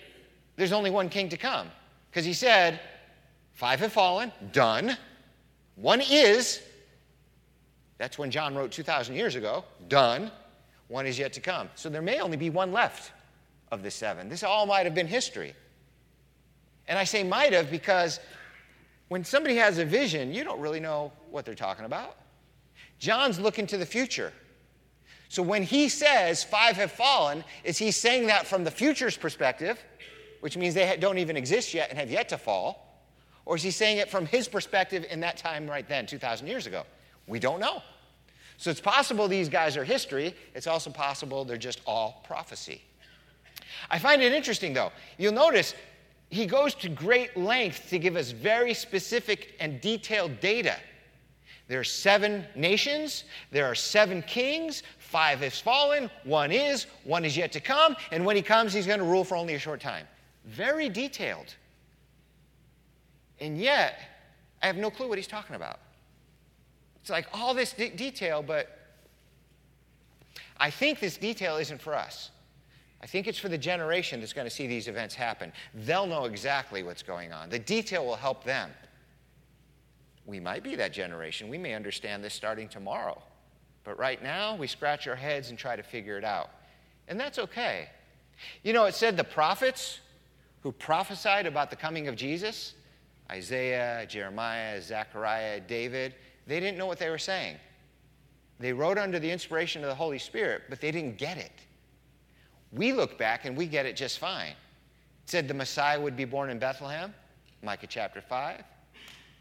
there's 0.55 0.71
only 0.71 0.89
one 0.89 1.09
king 1.09 1.27
to 1.29 1.37
come 1.37 1.69
because 2.09 2.25
he 2.25 2.33
said, 2.33 2.79
Five 3.53 3.79
have 3.79 3.91
fallen, 3.91 4.31
done. 4.51 4.95
One 5.75 5.99
is, 5.99 6.61
that's 7.97 8.19
when 8.19 8.29
John 8.29 8.53
wrote 8.55 8.71
2,000 8.71 9.15
years 9.15 9.33
ago, 9.33 9.65
done. 9.87 10.31
One 10.89 11.07
is 11.07 11.17
yet 11.17 11.33
to 11.33 11.41
come. 11.41 11.67
So 11.73 11.89
there 11.89 12.03
may 12.03 12.19
only 12.19 12.37
be 12.37 12.51
one 12.51 12.71
left 12.71 13.11
of 13.71 13.81
the 13.81 13.89
seven. 13.89 14.29
This 14.29 14.43
all 14.43 14.67
might 14.67 14.85
have 14.85 14.93
been 14.93 15.07
history. 15.07 15.55
And 16.87 16.99
I 16.99 17.03
say 17.03 17.23
might 17.23 17.51
have 17.51 17.71
because 17.71 18.19
when 19.07 19.23
somebody 19.23 19.55
has 19.55 19.79
a 19.79 19.85
vision, 19.85 20.33
you 20.33 20.43
don't 20.43 20.59
really 20.59 20.79
know 20.79 21.11
what 21.31 21.43
they're 21.43 21.55
talking 21.55 21.85
about. 21.85 22.15
John's 22.99 23.39
looking 23.39 23.65
to 23.67 23.77
the 23.77 23.85
future. 23.85 24.31
So 25.29 25.43
when 25.43 25.63
he 25.63 25.89
says 25.89 26.43
five 26.43 26.75
have 26.77 26.91
fallen, 26.91 27.43
is 27.63 27.77
he 27.77 27.91
saying 27.91 28.27
that 28.27 28.47
from 28.47 28.63
the 28.63 28.71
future's 28.71 29.17
perspective, 29.17 29.83
which 30.39 30.55
means 30.57 30.73
they 30.73 30.97
don't 30.97 31.17
even 31.17 31.35
exist 31.35 31.73
yet 31.73 31.89
and 31.89 31.99
have 31.99 32.09
yet 32.09 32.29
to 32.29 32.37
fall? 32.37 33.01
Or 33.45 33.55
is 33.55 33.63
he 33.63 33.71
saying 33.71 33.97
it 33.97 34.09
from 34.09 34.25
his 34.25 34.47
perspective 34.47 35.05
in 35.09 35.19
that 35.21 35.37
time 35.37 35.69
right 35.69 35.87
then, 35.87 36.05
2,000 36.05 36.47
years 36.47 36.67
ago? 36.67 36.83
We 37.27 37.39
don't 37.39 37.59
know. 37.59 37.81
So 38.57 38.71
it's 38.71 38.81
possible 38.81 39.27
these 39.27 39.49
guys 39.49 39.77
are 39.77 39.83
history. 39.83 40.35
It's 40.55 40.67
also 40.67 40.89
possible 40.89 41.45
they're 41.45 41.57
just 41.57 41.81
all 41.85 42.23
prophecy. 42.25 42.81
I 43.89 43.99
find 43.99 44.21
it 44.21 44.33
interesting, 44.33 44.73
though. 44.73 44.91
You'll 45.17 45.33
notice 45.33 45.75
he 46.29 46.45
goes 46.45 46.73
to 46.75 46.89
great 46.89 47.37
length 47.37 47.89
to 47.89 47.99
give 47.99 48.15
us 48.15 48.31
very 48.31 48.73
specific 48.73 49.55
and 49.59 49.79
detailed 49.79 50.39
data. 50.39 50.75
There 51.67 51.79
are 51.79 51.85
seven 51.85 52.45
nations, 52.55 53.25
there 53.51 53.65
are 53.65 53.75
seven 53.75 54.21
kings, 54.21 54.83
Five 55.07 55.39
has 55.39 55.57
fallen, 55.57 56.11
one 56.25 56.51
is, 56.51 56.85
one 57.05 57.23
is 57.23 57.37
yet 57.37 57.53
to 57.53 57.61
come, 57.61 57.95
and 58.11 58.25
when 58.25 58.35
he 58.35 58.41
comes, 58.41 58.73
he's 58.73 58.85
going 58.85 58.99
to 58.99 59.05
rule 59.05 59.23
for 59.23 59.37
only 59.37 59.55
a 59.55 59.59
short 59.59 59.79
time. 59.79 60.05
Very 60.43 60.89
detailed. 60.89 61.55
And 63.39 63.57
yet, 63.57 64.01
I 64.61 64.67
have 64.67 64.75
no 64.75 64.91
clue 64.91 65.07
what 65.07 65.17
he's 65.17 65.25
talking 65.25 65.55
about. 65.55 65.79
It's 66.99 67.09
like 67.09 67.25
all 67.33 67.53
this 67.53 67.71
de- 67.71 67.91
detail, 67.91 68.43
but 68.43 68.67
I 70.57 70.69
think 70.69 70.99
this 70.99 71.15
detail 71.15 71.55
isn't 71.55 71.81
for 71.81 71.95
us. 71.95 72.31
I 73.01 73.05
think 73.05 73.27
it's 73.27 73.39
for 73.39 73.47
the 73.47 73.57
generation 73.57 74.19
that's 74.19 74.33
going 74.33 74.47
to 74.47 74.53
see 74.53 74.67
these 74.67 74.89
events 74.89 75.15
happen. 75.15 75.53
They'll 75.73 76.05
know 76.05 76.25
exactly 76.25 76.83
what's 76.83 77.01
going 77.01 77.31
on. 77.31 77.49
The 77.49 77.59
detail 77.59 78.05
will 78.05 78.17
help 78.17 78.43
them. 78.43 78.71
We 80.25 80.41
might 80.41 80.63
be 80.63 80.75
that 80.75 80.91
generation. 80.91 81.47
We 81.47 81.57
may 81.57 81.75
understand 81.75 82.25
this 82.25 82.33
starting 82.33 82.67
tomorrow. 82.67 83.21
But 83.87 83.97
right 83.97 84.21
now, 84.21 84.53
we 84.57 84.67
scratch 84.67 85.07
our 85.07 85.15
heads 85.15 85.49
and 85.49 85.57
try 85.57 85.77
to 85.77 85.81
figure 85.81 86.17
it 86.17 86.25
out. 86.25 86.49
And 87.07 87.17
that's 87.17 87.39
okay. 87.39 87.87
You 88.61 88.73
know, 88.73 88.83
it 88.83 88.93
said 88.93 89.15
the 89.15 89.23
prophets 89.23 90.01
who 90.61 90.73
prophesied 90.73 91.45
about 91.47 91.69
the 91.69 91.77
coming 91.77 92.09
of 92.09 92.17
Jesus 92.17 92.73
Isaiah, 93.31 94.05
Jeremiah, 94.07 94.81
Zechariah, 94.81 95.61
David 95.61 96.13
they 96.47 96.59
didn't 96.61 96.77
know 96.77 96.85
what 96.85 96.97
they 96.97 97.09
were 97.09 97.17
saying. 97.17 97.57
They 98.59 98.73
wrote 98.73 98.97
under 98.97 99.19
the 99.19 99.29
inspiration 99.29 99.83
of 99.83 99.89
the 99.89 99.95
Holy 99.95 100.17
Spirit, 100.17 100.63
but 100.69 100.81
they 100.81 100.91
didn't 100.91 101.17
get 101.17 101.37
it. 101.37 101.51
We 102.71 102.93
look 102.93 103.17
back 103.17 103.45
and 103.45 103.55
we 103.55 103.67
get 103.67 103.85
it 103.85 103.95
just 103.95 104.17
fine. 104.17 104.51
It 104.51 105.29
said 105.29 105.47
the 105.47 105.53
Messiah 105.53 105.99
would 105.99 106.15
be 106.15 106.25
born 106.25 106.49
in 106.49 106.57
Bethlehem, 106.57 107.13
Micah 107.61 107.87
chapter 107.87 108.21
5. 108.21 108.63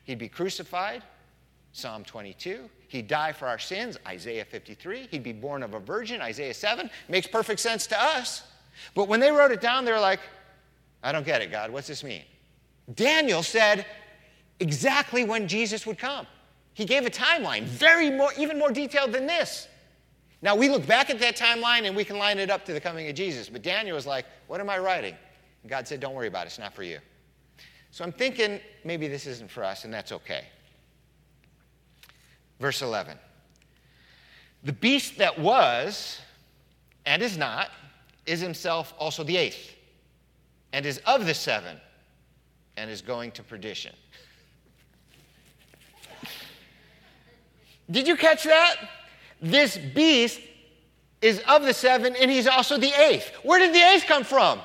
He'd 0.04 0.18
be 0.18 0.28
crucified, 0.28 1.02
Psalm 1.72 2.04
22. 2.04 2.68
He'd 2.88 3.08
die 3.08 3.32
for 3.32 3.48
our 3.48 3.58
sins, 3.58 3.98
Isaiah 4.06 4.44
53. 4.44 5.08
He'd 5.10 5.22
be 5.22 5.32
born 5.32 5.62
of 5.62 5.74
a 5.74 5.80
virgin, 5.80 6.20
Isaiah 6.20 6.54
7. 6.54 6.88
Makes 7.08 7.26
perfect 7.26 7.60
sense 7.60 7.86
to 7.88 8.00
us. 8.00 8.42
But 8.94 9.08
when 9.08 9.20
they 9.20 9.30
wrote 9.30 9.50
it 9.50 9.60
down, 9.60 9.84
they 9.84 9.92
were 9.92 10.00
like, 10.00 10.20
I 11.02 11.12
don't 11.12 11.26
get 11.26 11.42
it, 11.42 11.50
God. 11.50 11.70
What's 11.70 11.88
this 11.88 12.04
mean? 12.04 12.22
Daniel 12.94 13.42
said 13.42 13.86
exactly 14.60 15.24
when 15.24 15.48
Jesus 15.48 15.86
would 15.86 15.98
come. 15.98 16.26
He 16.74 16.84
gave 16.84 17.06
a 17.06 17.10
timeline, 17.10 17.64
very 17.64 18.10
more, 18.10 18.30
even 18.38 18.58
more 18.58 18.70
detailed 18.70 19.12
than 19.12 19.26
this. 19.26 19.68
Now 20.42 20.54
we 20.54 20.68
look 20.68 20.86
back 20.86 21.10
at 21.10 21.18
that 21.20 21.36
timeline 21.36 21.86
and 21.86 21.96
we 21.96 22.04
can 22.04 22.18
line 22.18 22.38
it 22.38 22.50
up 22.50 22.64
to 22.66 22.72
the 22.72 22.80
coming 22.80 23.08
of 23.08 23.14
Jesus. 23.14 23.48
But 23.48 23.62
Daniel 23.62 23.96
was 23.96 24.06
like, 24.06 24.26
What 24.46 24.60
am 24.60 24.68
I 24.68 24.78
writing? 24.78 25.14
And 25.62 25.70
God 25.70 25.88
said, 25.88 26.00
Don't 26.00 26.14
worry 26.14 26.28
about 26.28 26.42
it, 26.42 26.48
it's 26.48 26.58
not 26.58 26.74
for 26.74 26.82
you. 26.82 26.98
So 27.90 28.04
I'm 28.04 28.12
thinking 28.12 28.60
maybe 28.84 29.08
this 29.08 29.26
isn't 29.26 29.50
for 29.50 29.64
us, 29.64 29.84
and 29.84 29.92
that's 29.92 30.12
okay. 30.12 30.44
Verse 32.60 32.82
11 32.82 33.18
The 34.64 34.72
beast 34.72 35.18
that 35.18 35.38
was 35.38 36.20
and 37.04 37.22
is 37.22 37.36
not 37.36 37.70
is 38.26 38.40
himself 38.40 38.92
also 38.98 39.22
the 39.22 39.36
eighth, 39.36 39.74
and 40.72 40.84
is 40.84 40.98
of 41.06 41.26
the 41.26 41.34
seven, 41.34 41.80
and 42.76 42.90
is 42.90 43.00
going 43.00 43.30
to 43.32 43.42
perdition. 43.42 43.94
Did 47.88 48.08
you 48.08 48.16
catch 48.16 48.42
that? 48.44 48.76
This 49.40 49.78
beast 49.78 50.40
is 51.22 51.40
of 51.46 51.62
the 51.62 51.74
seven, 51.74 52.16
and 52.16 52.30
he's 52.30 52.48
also 52.48 52.78
the 52.78 52.92
eighth. 53.00 53.30
Where 53.42 53.60
did 53.60 53.72
the 53.72 53.80
eighth 53.80 54.06
come 54.06 54.24
from? 54.24 54.60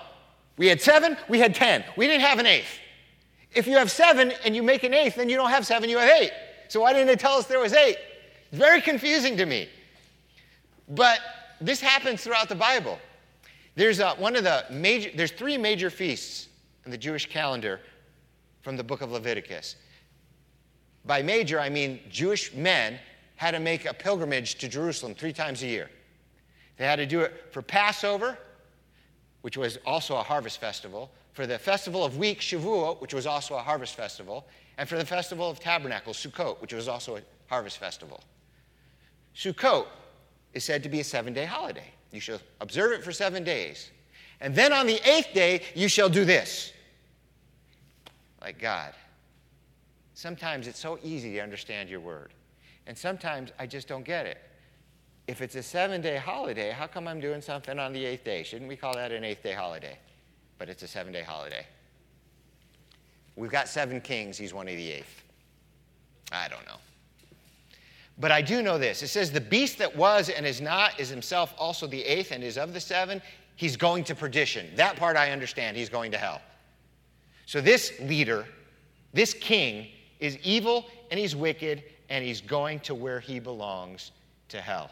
We 0.57 0.67
had 0.67 0.81
seven, 0.81 1.17
we 1.29 1.39
had 1.39 1.53
ten. 1.53 1.83
We 1.95 2.07
didn't 2.07 2.21
have 2.21 2.39
an 2.39 2.47
eighth. 2.47 2.79
If 3.53 3.67
you 3.67 3.77
have 3.77 3.91
seven 3.91 4.31
and 4.43 4.55
you 4.55 4.63
make 4.63 4.83
an 4.83 4.93
eighth, 4.93 5.15
then 5.15 5.29
you 5.29 5.35
don't 5.35 5.49
have 5.49 5.67
seven, 5.67 5.89
you 5.89 5.97
have 5.97 6.09
eight. 6.09 6.31
So 6.71 6.79
why 6.79 6.93
didn't 6.93 7.09
it 7.09 7.19
tell 7.19 7.33
us 7.33 7.47
there 7.47 7.59
was 7.59 7.73
eight? 7.73 7.97
It's 8.49 8.57
very 8.57 8.79
confusing 8.79 9.35
to 9.35 9.45
me. 9.45 9.67
But 10.87 11.19
this 11.59 11.81
happens 11.81 12.23
throughout 12.23 12.47
the 12.47 12.55
Bible. 12.55 12.97
There's 13.75 13.99
a, 13.99 14.11
one 14.11 14.37
of 14.37 14.45
the 14.45 14.63
major, 14.71 15.09
there's 15.13 15.33
three 15.33 15.57
major 15.57 15.89
feasts 15.89 16.47
in 16.85 16.91
the 16.91 16.97
Jewish 16.97 17.27
calendar 17.29 17.81
from 18.61 18.77
the 18.77 18.85
book 18.85 19.01
of 19.01 19.11
Leviticus. 19.11 19.75
By 21.03 21.21
major, 21.21 21.59
I 21.59 21.67
mean 21.67 21.99
Jewish 22.09 22.53
men 22.53 22.99
had 23.35 23.51
to 23.51 23.59
make 23.59 23.83
a 23.83 23.93
pilgrimage 23.93 24.55
to 24.59 24.69
Jerusalem 24.69 25.13
three 25.13 25.33
times 25.33 25.63
a 25.63 25.67
year. 25.67 25.89
They 26.77 26.85
had 26.85 26.99
to 26.99 27.05
do 27.05 27.19
it 27.19 27.47
for 27.51 27.61
Passover, 27.61 28.37
which 29.41 29.57
was 29.57 29.77
also 29.85 30.15
a 30.15 30.23
harvest 30.23 30.61
festival, 30.61 31.11
for 31.33 31.45
the 31.45 31.59
festival 31.59 32.05
of 32.05 32.17
weeks, 32.17 32.45
Shavuot, 32.45 33.01
which 33.01 33.13
was 33.13 33.27
also 33.27 33.55
a 33.55 33.61
harvest 33.61 33.95
festival, 33.95 34.47
and 34.77 34.87
for 34.87 34.97
the 34.97 35.05
festival 35.05 35.49
of 35.49 35.59
tabernacles, 35.59 36.17
Sukkot, 36.17 36.61
which 36.61 36.73
was 36.73 36.87
also 36.87 37.17
a 37.17 37.21
harvest 37.47 37.77
festival. 37.77 38.23
Sukkot 39.35 39.85
is 40.53 40.63
said 40.63 40.83
to 40.83 40.89
be 40.89 40.99
a 40.99 41.03
seven 41.03 41.33
day 41.33 41.45
holiday. 41.45 41.91
You 42.11 42.19
shall 42.19 42.39
observe 42.59 42.91
it 42.91 43.03
for 43.03 43.11
seven 43.11 43.43
days. 43.43 43.91
And 44.41 44.55
then 44.55 44.73
on 44.73 44.87
the 44.87 44.99
eighth 45.09 45.33
day, 45.33 45.61
you 45.75 45.87
shall 45.87 46.09
do 46.09 46.25
this. 46.25 46.73
Like 48.41 48.59
God. 48.59 48.93
Sometimes 50.13 50.67
it's 50.67 50.79
so 50.79 50.99
easy 51.03 51.33
to 51.33 51.39
understand 51.39 51.89
your 51.89 51.99
word. 51.99 52.33
And 52.87 52.97
sometimes 52.97 53.51
I 53.59 53.67
just 53.67 53.87
don't 53.87 54.03
get 54.03 54.25
it. 54.25 54.39
If 55.27 55.41
it's 55.41 55.55
a 55.55 55.63
seven 55.63 56.01
day 56.01 56.17
holiday, 56.17 56.71
how 56.71 56.87
come 56.87 57.07
I'm 57.07 57.19
doing 57.19 57.41
something 57.41 57.79
on 57.79 57.93
the 57.93 58.03
eighth 58.03 58.23
day? 58.23 58.43
Shouldn't 58.43 58.67
we 58.67 58.75
call 58.75 58.95
that 58.95 59.11
an 59.11 59.23
eighth 59.23 59.43
day 59.43 59.53
holiday? 59.53 59.97
But 60.57 60.69
it's 60.69 60.83
a 60.83 60.87
seven 60.87 61.13
day 61.13 61.21
holiday. 61.21 61.65
We've 63.41 63.49
got 63.49 63.67
seven 63.67 64.01
kings, 64.01 64.37
he's 64.37 64.53
one 64.53 64.67
of 64.67 64.75
the 64.75 64.91
eighth. 64.91 65.23
I 66.31 66.47
don't 66.47 66.63
know. 66.67 66.77
But 68.19 68.31
I 68.31 68.39
do 68.39 68.61
know 68.61 68.77
this. 68.77 69.01
It 69.01 69.07
says, 69.07 69.31
The 69.31 69.41
beast 69.41 69.79
that 69.79 69.95
was 69.95 70.29
and 70.29 70.45
is 70.45 70.61
not 70.61 70.99
is 70.99 71.09
himself 71.09 71.51
also 71.57 71.87
the 71.87 72.03
eighth 72.03 72.31
and 72.31 72.43
is 72.43 72.55
of 72.55 72.71
the 72.71 72.79
seven. 72.79 73.19
He's 73.55 73.75
going 73.75 74.03
to 74.03 74.13
perdition. 74.13 74.67
That 74.75 74.95
part 74.95 75.17
I 75.17 75.31
understand. 75.31 75.75
He's 75.75 75.89
going 75.89 76.11
to 76.11 76.19
hell. 76.19 76.39
So 77.47 77.61
this 77.61 77.99
leader, 78.01 78.45
this 79.11 79.33
king, 79.33 79.87
is 80.19 80.37
evil 80.43 80.85
and 81.09 81.19
he's 81.19 81.35
wicked 81.35 81.81
and 82.09 82.23
he's 82.23 82.41
going 82.41 82.79
to 82.81 82.93
where 82.93 83.19
he 83.19 83.39
belongs 83.39 84.11
to 84.49 84.61
hell. 84.61 84.91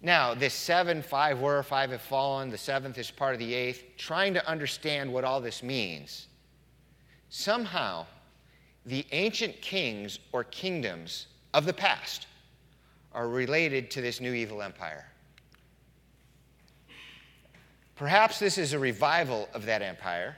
Now, 0.00 0.32
this 0.32 0.54
seven, 0.54 1.02
five 1.02 1.40
were, 1.40 1.60
five 1.64 1.90
have 1.90 2.02
fallen, 2.02 2.50
the 2.50 2.56
seventh 2.56 2.98
is 2.98 3.10
part 3.10 3.32
of 3.32 3.40
the 3.40 3.52
eighth, 3.52 3.82
trying 3.96 4.32
to 4.34 4.48
understand 4.48 5.12
what 5.12 5.24
all 5.24 5.40
this 5.40 5.60
means. 5.64 6.27
Somehow, 7.30 8.06
the 8.86 9.06
ancient 9.12 9.60
kings 9.60 10.18
or 10.32 10.44
kingdoms 10.44 11.26
of 11.52 11.66
the 11.66 11.72
past 11.72 12.26
are 13.12 13.28
related 13.28 13.90
to 13.92 14.00
this 14.00 14.20
new 14.20 14.32
evil 14.32 14.62
empire. 14.62 15.06
Perhaps 17.96 18.38
this 18.38 18.58
is 18.58 18.72
a 18.72 18.78
revival 18.78 19.48
of 19.54 19.66
that 19.66 19.82
empire, 19.82 20.36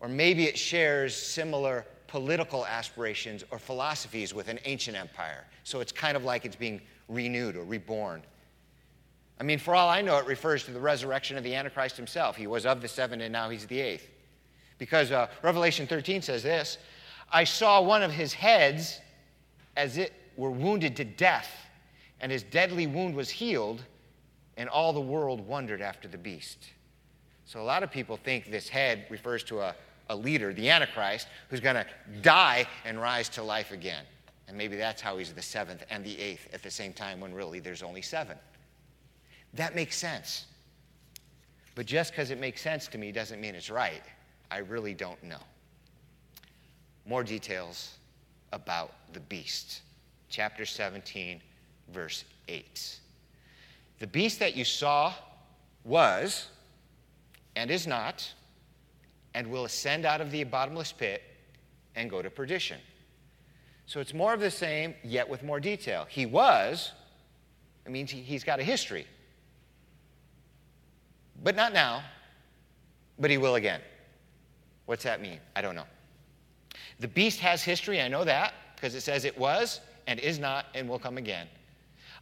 or 0.00 0.08
maybe 0.08 0.44
it 0.44 0.56
shares 0.56 1.14
similar 1.14 1.84
political 2.06 2.66
aspirations 2.66 3.44
or 3.50 3.58
philosophies 3.58 4.32
with 4.32 4.48
an 4.48 4.58
ancient 4.64 4.96
empire. 4.96 5.44
So 5.62 5.80
it's 5.80 5.92
kind 5.92 6.16
of 6.16 6.24
like 6.24 6.46
it's 6.46 6.56
being 6.56 6.80
renewed 7.08 7.54
or 7.54 7.64
reborn. 7.64 8.22
I 9.38 9.44
mean, 9.44 9.58
for 9.58 9.74
all 9.74 9.88
I 9.88 10.00
know, 10.00 10.16
it 10.18 10.26
refers 10.26 10.64
to 10.64 10.72
the 10.72 10.80
resurrection 10.80 11.36
of 11.36 11.44
the 11.44 11.54
Antichrist 11.54 11.96
himself. 11.96 12.34
He 12.34 12.46
was 12.46 12.66
of 12.66 12.80
the 12.80 12.88
seven 12.88 13.20
and 13.20 13.32
now 13.32 13.50
he's 13.50 13.66
the 13.66 13.78
eighth. 13.78 14.08
Because 14.78 15.10
uh, 15.10 15.28
Revelation 15.42 15.86
13 15.86 16.22
says 16.22 16.42
this 16.42 16.78
I 17.32 17.44
saw 17.44 17.80
one 17.80 18.02
of 18.02 18.12
his 18.12 18.32
heads 18.32 19.00
as 19.76 19.98
it 19.98 20.12
were 20.36 20.50
wounded 20.50 20.96
to 20.96 21.04
death, 21.04 21.50
and 22.20 22.32
his 22.32 22.42
deadly 22.42 22.86
wound 22.86 23.14
was 23.14 23.28
healed, 23.28 23.84
and 24.56 24.68
all 24.68 24.92
the 24.92 25.00
world 25.00 25.46
wondered 25.46 25.82
after 25.82 26.08
the 26.08 26.18
beast. 26.18 26.70
So 27.44 27.60
a 27.60 27.62
lot 27.62 27.82
of 27.82 27.90
people 27.90 28.16
think 28.16 28.50
this 28.50 28.68
head 28.68 29.06
refers 29.08 29.42
to 29.44 29.60
a, 29.60 29.74
a 30.10 30.16
leader, 30.16 30.52
the 30.52 30.68
Antichrist, 30.68 31.28
who's 31.48 31.60
going 31.60 31.76
to 31.76 31.86
die 32.22 32.66
and 32.84 33.00
rise 33.00 33.28
to 33.30 33.42
life 33.42 33.72
again. 33.72 34.04
And 34.48 34.56
maybe 34.56 34.76
that's 34.76 35.00
how 35.00 35.18
he's 35.18 35.32
the 35.32 35.42
seventh 35.42 35.84
and 35.90 36.04
the 36.04 36.18
eighth 36.18 36.48
at 36.52 36.62
the 36.62 36.70
same 36.70 36.92
time 36.92 37.20
when 37.20 37.34
really 37.34 37.60
there's 37.60 37.82
only 37.82 38.02
seven. 38.02 38.36
That 39.54 39.74
makes 39.74 39.96
sense. 39.96 40.46
But 41.74 41.86
just 41.86 42.12
because 42.12 42.30
it 42.30 42.40
makes 42.40 42.60
sense 42.60 42.88
to 42.88 42.98
me 42.98 43.12
doesn't 43.12 43.40
mean 43.40 43.54
it's 43.54 43.70
right. 43.70 44.02
I 44.50 44.58
really 44.58 44.94
don't 44.94 45.22
know. 45.22 45.40
More 47.06 47.22
details 47.22 47.96
about 48.52 48.94
the 49.12 49.20
beast. 49.20 49.82
Chapter 50.28 50.64
17, 50.64 51.40
verse 51.92 52.24
8. 52.48 52.98
The 53.98 54.06
beast 54.06 54.38
that 54.38 54.56
you 54.56 54.64
saw 54.64 55.12
was 55.84 56.48
and 57.56 57.70
is 57.70 57.86
not, 57.86 58.32
and 59.34 59.46
will 59.48 59.64
ascend 59.64 60.04
out 60.04 60.20
of 60.20 60.30
the 60.30 60.44
bottomless 60.44 60.92
pit 60.92 61.22
and 61.96 62.08
go 62.08 62.22
to 62.22 62.30
perdition. 62.30 62.78
So 63.86 64.00
it's 64.00 64.14
more 64.14 64.34
of 64.34 64.40
the 64.40 64.50
same, 64.50 64.94
yet 65.02 65.28
with 65.28 65.42
more 65.42 65.58
detail. 65.58 66.06
He 66.08 66.26
was, 66.26 66.92
it 67.86 67.90
means 67.90 68.10
he, 68.10 68.22
has 68.34 68.44
got 68.44 68.60
a 68.60 68.62
history. 68.62 69.06
But 71.42 71.56
not 71.56 71.72
now, 71.72 72.02
but 73.18 73.30
he 73.30 73.38
will 73.38 73.54
again. 73.54 73.80
What's 74.88 75.04
that 75.04 75.20
mean? 75.20 75.38
I 75.54 75.60
don't 75.60 75.74
know. 75.74 75.84
The 76.98 77.08
beast 77.08 77.40
has 77.40 77.62
history, 77.62 78.00
I 78.00 78.08
know 78.08 78.24
that, 78.24 78.54
because 78.74 78.94
it 78.94 79.02
says 79.02 79.26
it 79.26 79.36
was 79.36 79.80
and 80.06 80.18
is 80.18 80.38
not 80.38 80.64
and 80.74 80.88
will 80.88 80.98
come 80.98 81.18
again. 81.18 81.46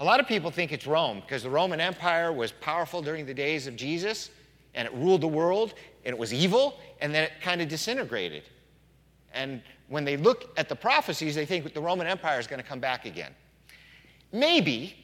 A 0.00 0.04
lot 0.04 0.18
of 0.18 0.26
people 0.26 0.50
think 0.50 0.72
it's 0.72 0.84
Rome 0.84 1.20
because 1.20 1.44
the 1.44 1.48
Roman 1.48 1.80
Empire 1.80 2.32
was 2.32 2.50
powerful 2.50 3.02
during 3.02 3.24
the 3.24 3.32
days 3.32 3.68
of 3.68 3.76
Jesus 3.76 4.30
and 4.74 4.84
it 4.84 4.92
ruled 4.94 5.20
the 5.20 5.28
world 5.28 5.74
and 6.04 6.12
it 6.12 6.18
was 6.18 6.34
evil 6.34 6.80
and 7.00 7.14
then 7.14 7.22
it 7.22 7.34
kind 7.40 7.62
of 7.62 7.68
disintegrated. 7.68 8.42
And 9.32 9.62
when 9.86 10.04
they 10.04 10.16
look 10.16 10.52
at 10.58 10.68
the 10.68 10.74
prophecies, 10.74 11.36
they 11.36 11.46
think 11.46 11.72
the 11.72 11.80
Roman 11.80 12.08
Empire 12.08 12.40
is 12.40 12.48
going 12.48 12.60
to 12.60 12.68
come 12.68 12.80
back 12.80 13.04
again. 13.04 13.30
Maybe, 14.32 14.96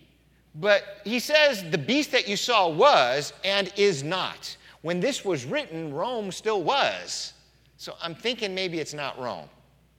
but 0.57 0.83
he 1.05 1.21
says 1.21 1.63
the 1.71 1.79
beast 1.79 2.11
that 2.11 2.27
you 2.27 2.37
saw 2.37 2.69
was 2.69 3.33
and 3.45 3.73
is 3.77 4.03
not. 4.03 4.57
When 4.81 4.99
this 4.99 5.25
was 5.25 5.45
written, 5.45 5.95
Rome 5.95 6.33
still 6.33 6.65
was. 6.65 7.35
So 7.83 7.97
I'm 8.01 8.15
thinking 8.15 8.55
maybe 8.55 8.79
it's 8.79 8.95
not 8.95 9.19
Rome. 9.19 9.49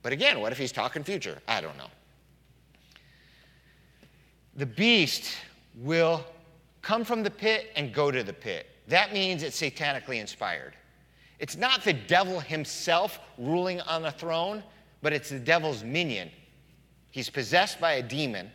But 0.03 0.13
again, 0.13 0.39
what 0.39 0.53
if 0.53 0.57
he's 0.57 0.71
talking 0.71 1.03
future? 1.03 1.39
I 1.49 1.59
don't 1.59 1.77
know. 1.77 1.89
The 4.55 4.65
beast 4.65 5.35
will 5.75 6.25
come 6.81 7.03
from 7.03 7.23
the 7.23 7.29
pit 7.29 7.71
and 7.75 7.93
go 7.93 8.09
to 8.09 8.23
the 8.23 8.31
pit. 8.31 8.67
That 8.87 9.11
means 9.11 9.43
it's 9.43 9.61
satanically 9.61 10.21
inspired. 10.21 10.75
It's 11.39 11.57
not 11.57 11.83
the 11.83 11.91
devil 11.91 12.39
himself 12.39 13.19
ruling 13.37 13.81
on 13.81 14.05
a 14.05 14.11
throne, 14.11 14.63
but 15.01 15.11
it's 15.11 15.27
the 15.27 15.39
devil's 15.39 15.83
minion. 15.83 16.31
He's 17.11 17.29
possessed 17.29 17.81
by 17.81 17.95
a 17.95 18.01
demon, 18.01 18.49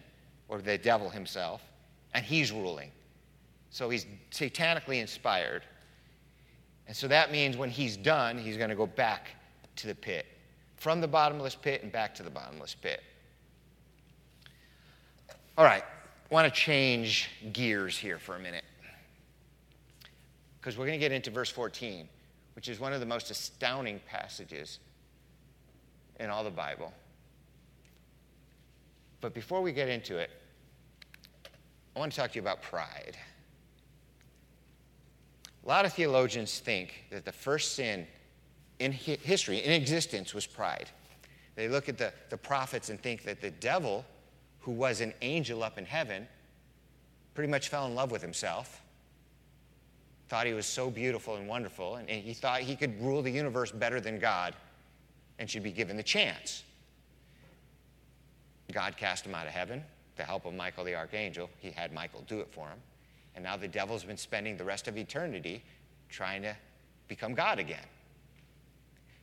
or 0.48 0.62
the 0.62 0.78
devil 0.78 1.10
himself, 1.10 1.60
and 2.14 2.24
he's 2.24 2.50
ruling. 2.50 2.90
So 3.68 3.90
he's 3.90 4.06
satanically 4.30 5.02
inspired. 5.02 5.64
And 6.88 6.96
so 6.96 7.07
that 7.09 7.31
means 7.31 7.57
when 7.57 7.70
he's 7.70 7.96
done, 7.96 8.38
he's 8.38 8.57
going 8.57 8.70
to 8.70 8.74
go 8.74 8.87
back 8.87 9.29
to 9.77 9.87
the 9.87 9.94
pit 9.94 10.27
from 10.77 11.01
the 11.01 11.09
bottomless 11.09 11.55
pit 11.55 11.83
and 11.83 11.92
back 11.92 12.14
to 12.14 12.22
the 12.22 12.31
bottomless 12.31 12.74
pit. 12.74 13.03
All 15.59 15.64
right, 15.64 15.83
I 15.83 16.35
want 16.35 16.53
to 16.53 16.61
change 16.61 17.29
gears 17.53 17.96
here 17.96 18.18
for 18.18 18.37
a 18.37 18.38
minute. 18.38 18.64
Because 20.61 20.79
we're 20.79 20.87
going 20.87 20.98
to 20.98 21.05
get 21.05 21.12
into 21.12 21.31
verse 21.31 21.51
14, 21.51 22.09
which 22.57 22.68
is 22.68 22.81
one 22.81 22.92
of 22.92 23.01
the 23.01 23.07
most 23.07 23.31
astounding 23.31 24.01
passages 24.09 24.79
in 26.18 26.31
all 26.31 26.42
the 26.42 26.51
Bible. 26.51 26.92
But 29.20 29.35
before 29.35 29.61
we 29.61 29.72
get 29.72 29.88
into 29.88 30.16
it, 30.16 30.31
I 31.94 31.98
want 31.98 32.12
to 32.12 32.18
talk 32.18 32.31
to 32.31 32.37
you 32.37 32.42
about 32.42 32.62
pride. 32.62 33.16
A 35.68 35.70
lot 35.70 35.85
of 35.85 35.92
theologians 35.92 36.61
think 36.61 37.04
that 37.11 37.26
the 37.26 37.33
first 37.33 37.74
sin 37.74 38.07
in 38.78 38.90
history, 38.90 39.59
in 39.59 39.70
existence, 39.70 40.33
was 40.33 40.46
pride. 40.46 40.88
They 41.57 41.68
look 41.68 41.90
at 41.90 41.98
the, 41.98 42.11
the 42.31 42.38
prophets 42.38 42.88
and 42.88 42.98
think 42.98 43.22
that 43.24 43.42
the 43.42 43.50
devil, 43.50 44.07
who 44.61 44.72
was 44.72 45.02
an 45.02 45.12
angel 45.20 45.62
up 45.62 45.76
in 45.76 45.85
heaven, 45.85 46.26
pretty 47.35 47.50
much 47.50 47.68
fell 47.68 47.85
in 47.85 47.94
love 47.94 48.11
with 48.11 48.22
himself, 48.22 48.81
thought 50.31 50.46
he 50.46 50.54
was 50.54 50.64
so 50.64 50.88
beautiful 50.88 51.37
and 51.37 51.46
wonderful, 51.46 51.96
and 51.96 52.09
he 52.09 52.33
thought 52.33 52.61
he 52.61 52.74
could 52.74 52.98
rule 53.02 53.20
the 53.20 53.31
universe 53.31 53.70
better 53.70 54.00
than 54.00 54.18
God 54.18 54.54
and 55.38 55.50
should 55.50 55.62
be 55.62 55.72
given 55.72 55.98
the 55.98 56.02
chance. 56.02 56.62
God 58.72 58.96
cast 58.96 59.26
him 59.26 59.35
out 59.35 59.46
of 59.46 59.52
heaven 59.52 59.85
the 60.16 60.24
help 60.24 60.46
of 60.46 60.54
Michael 60.54 60.85
the 60.85 60.94
archangel. 60.94 61.50
He 61.59 61.72
had 61.72 61.92
Michael 61.92 62.24
do 62.26 62.40
it 62.40 62.48
for 62.50 62.68
him. 62.68 62.78
And 63.38 63.44
now 63.44 63.57
the 63.57 63.68
devil's 63.68 64.03
been 64.03 64.16
spending 64.16 64.57
the 64.57 64.64
rest 64.64 64.88
of 64.88 64.98
eternity 64.98 65.62
trying 66.09 66.42
to 66.42 66.57
become 67.07 67.35
God 67.35 67.61
again. 67.61 67.87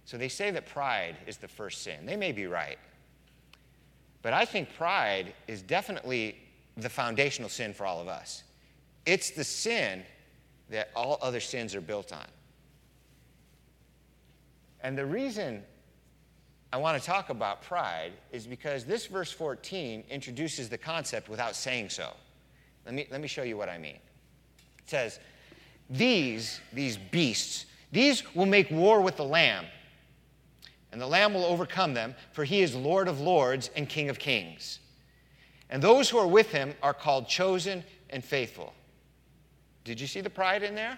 So 0.06 0.17
they 0.17 0.30
say 0.30 0.51
that 0.51 0.65
pride 0.67 1.17
is 1.28 1.36
the 1.36 1.49
first 1.49 1.82
sin. 1.82 2.06
They 2.06 2.15
may 2.15 2.32
be 2.32 2.47
right. 2.47 2.78
But 4.21 4.32
I 4.32 4.45
think 4.45 4.73
pride 4.78 5.34
is 5.49 5.62
definitely 5.62 6.38
the 6.78 6.88
foundational 6.88 7.49
sin 7.49 7.73
for 7.73 7.86
all 7.86 7.99
of 7.99 8.08
us. 8.08 8.43
It's 9.06 9.32
the 9.32 9.43
sin 9.43 10.01
that 10.69 10.91
all 10.95 11.19
other 11.21 11.41
sins 11.41 11.75
are 11.75 11.82
built 11.82 12.13
on. 12.13 12.28
And 14.80 14.97
the 14.97 15.06
reason 15.06 15.62
I 16.71 16.78
want 16.78 16.97
to 16.97 17.06
talk 17.06 17.30
about 17.30 17.63
pride 17.63 18.13
is 18.32 18.47
because 18.47 18.86
this 18.86 19.08
verse 19.08 19.34
14 19.34 20.06
introduces 20.10 20.69
the 20.69 20.78
concept 20.78 21.28
without 21.28 21.54
saying 21.54 21.89
so. 21.89 22.13
Let 22.86 22.93
me, 22.93 23.08
let 23.12 23.19
me 23.19 23.28
show 23.28 23.43
you 23.43 23.58
what 23.58 23.67
I 23.67 23.78
mean. 23.78 23.97
It 24.85 24.89
says, 24.89 25.19
These, 25.89 26.59
these 26.71 26.97
beasts, 26.97 27.65
these 27.91 28.23
will 28.35 28.45
make 28.45 28.69
war 28.69 29.01
with 29.01 29.17
the 29.17 29.25
Lamb, 29.25 29.65
and 30.91 31.01
the 31.01 31.07
Lamb 31.07 31.33
will 31.33 31.45
overcome 31.45 31.93
them, 31.93 32.15
for 32.31 32.43
he 32.43 32.61
is 32.61 32.75
Lord 32.75 33.07
of 33.07 33.19
lords 33.19 33.69
and 33.75 33.89
King 33.89 34.09
of 34.09 34.19
kings. 34.19 34.79
And 35.69 35.81
those 35.81 36.09
who 36.09 36.17
are 36.17 36.27
with 36.27 36.51
him 36.51 36.73
are 36.83 36.93
called 36.93 37.27
chosen 37.27 37.83
and 38.11 38.23
faithful. 38.23 38.73
Did 39.83 39.99
you 39.99 40.07
see 40.07 40.21
the 40.21 40.29
pride 40.29 40.63
in 40.63 40.75
there? 40.75 40.97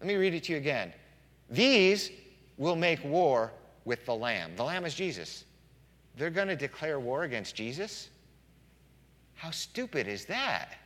Let 0.00 0.06
me 0.06 0.14
read 0.14 0.34
it 0.34 0.44
to 0.44 0.52
you 0.52 0.58
again. 0.58 0.92
These 1.50 2.10
will 2.56 2.76
make 2.76 3.02
war 3.04 3.52
with 3.84 4.06
the 4.06 4.14
Lamb. 4.14 4.52
The 4.56 4.64
Lamb 4.64 4.84
is 4.84 4.94
Jesus. 4.94 5.44
They're 6.16 6.30
going 6.30 6.48
to 6.48 6.56
declare 6.56 7.00
war 7.00 7.24
against 7.24 7.54
Jesus? 7.54 8.08
How 9.34 9.50
stupid 9.50 10.08
is 10.08 10.24
that? 10.26 10.76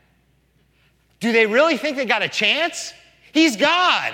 Do 1.23 1.31
they 1.31 1.47
really 1.47 1.77
think 1.77 1.97
they 1.97 2.05
got 2.05 2.23
a 2.23 2.29
chance? 2.29 2.93
He's 3.31 3.57
God. 3.57 4.13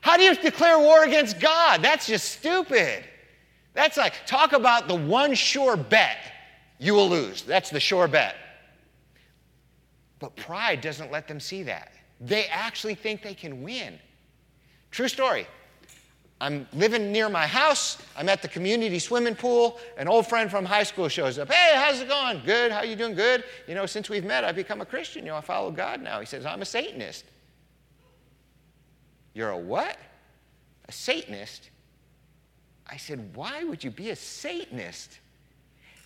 How 0.00 0.16
do 0.16 0.24
you 0.24 0.34
declare 0.34 0.80
war 0.80 1.04
against 1.04 1.38
God? 1.38 1.80
That's 1.80 2.08
just 2.08 2.32
stupid. 2.32 3.04
That's 3.72 3.96
like, 3.96 4.26
talk 4.26 4.52
about 4.52 4.88
the 4.88 4.96
one 4.96 5.34
sure 5.34 5.76
bet 5.76 6.16
you 6.80 6.94
will 6.94 7.08
lose. 7.08 7.42
That's 7.42 7.70
the 7.70 7.78
sure 7.78 8.08
bet. 8.08 8.34
But 10.18 10.34
pride 10.34 10.80
doesn't 10.80 11.12
let 11.12 11.28
them 11.28 11.38
see 11.38 11.62
that. 11.62 11.92
They 12.20 12.46
actually 12.46 12.96
think 12.96 13.22
they 13.22 13.34
can 13.34 13.62
win. 13.62 13.96
True 14.90 15.06
story. 15.06 15.46
I'm 16.40 16.66
living 16.72 17.12
near 17.12 17.28
my 17.28 17.46
house. 17.46 17.98
I'm 18.16 18.28
at 18.30 18.40
the 18.40 18.48
community 18.48 18.98
swimming 18.98 19.34
pool. 19.34 19.78
An 19.98 20.08
old 20.08 20.26
friend 20.26 20.50
from 20.50 20.64
high 20.64 20.84
school 20.84 21.08
shows 21.08 21.38
up. 21.38 21.52
Hey, 21.52 21.72
how's 21.74 22.00
it 22.00 22.08
going? 22.08 22.40
Good. 22.46 22.72
How 22.72 22.82
you 22.82 22.96
doing? 22.96 23.14
Good. 23.14 23.44
You 23.68 23.74
know, 23.74 23.84
since 23.84 24.08
we've 24.08 24.24
met, 24.24 24.44
I've 24.44 24.56
become 24.56 24.80
a 24.80 24.86
Christian. 24.86 25.24
You 25.24 25.32
know, 25.32 25.36
I 25.36 25.42
follow 25.42 25.70
God 25.70 26.00
now. 26.00 26.18
He 26.18 26.26
says, 26.26 26.46
I'm 26.46 26.62
a 26.62 26.64
Satanist. 26.64 27.26
You're 29.34 29.50
a 29.50 29.58
what? 29.58 29.98
A 30.88 30.92
Satanist? 30.92 31.68
I 32.88 32.96
said, 32.96 33.36
Why 33.36 33.62
would 33.64 33.84
you 33.84 33.90
be 33.90 34.10
a 34.10 34.16
Satanist? 34.16 35.18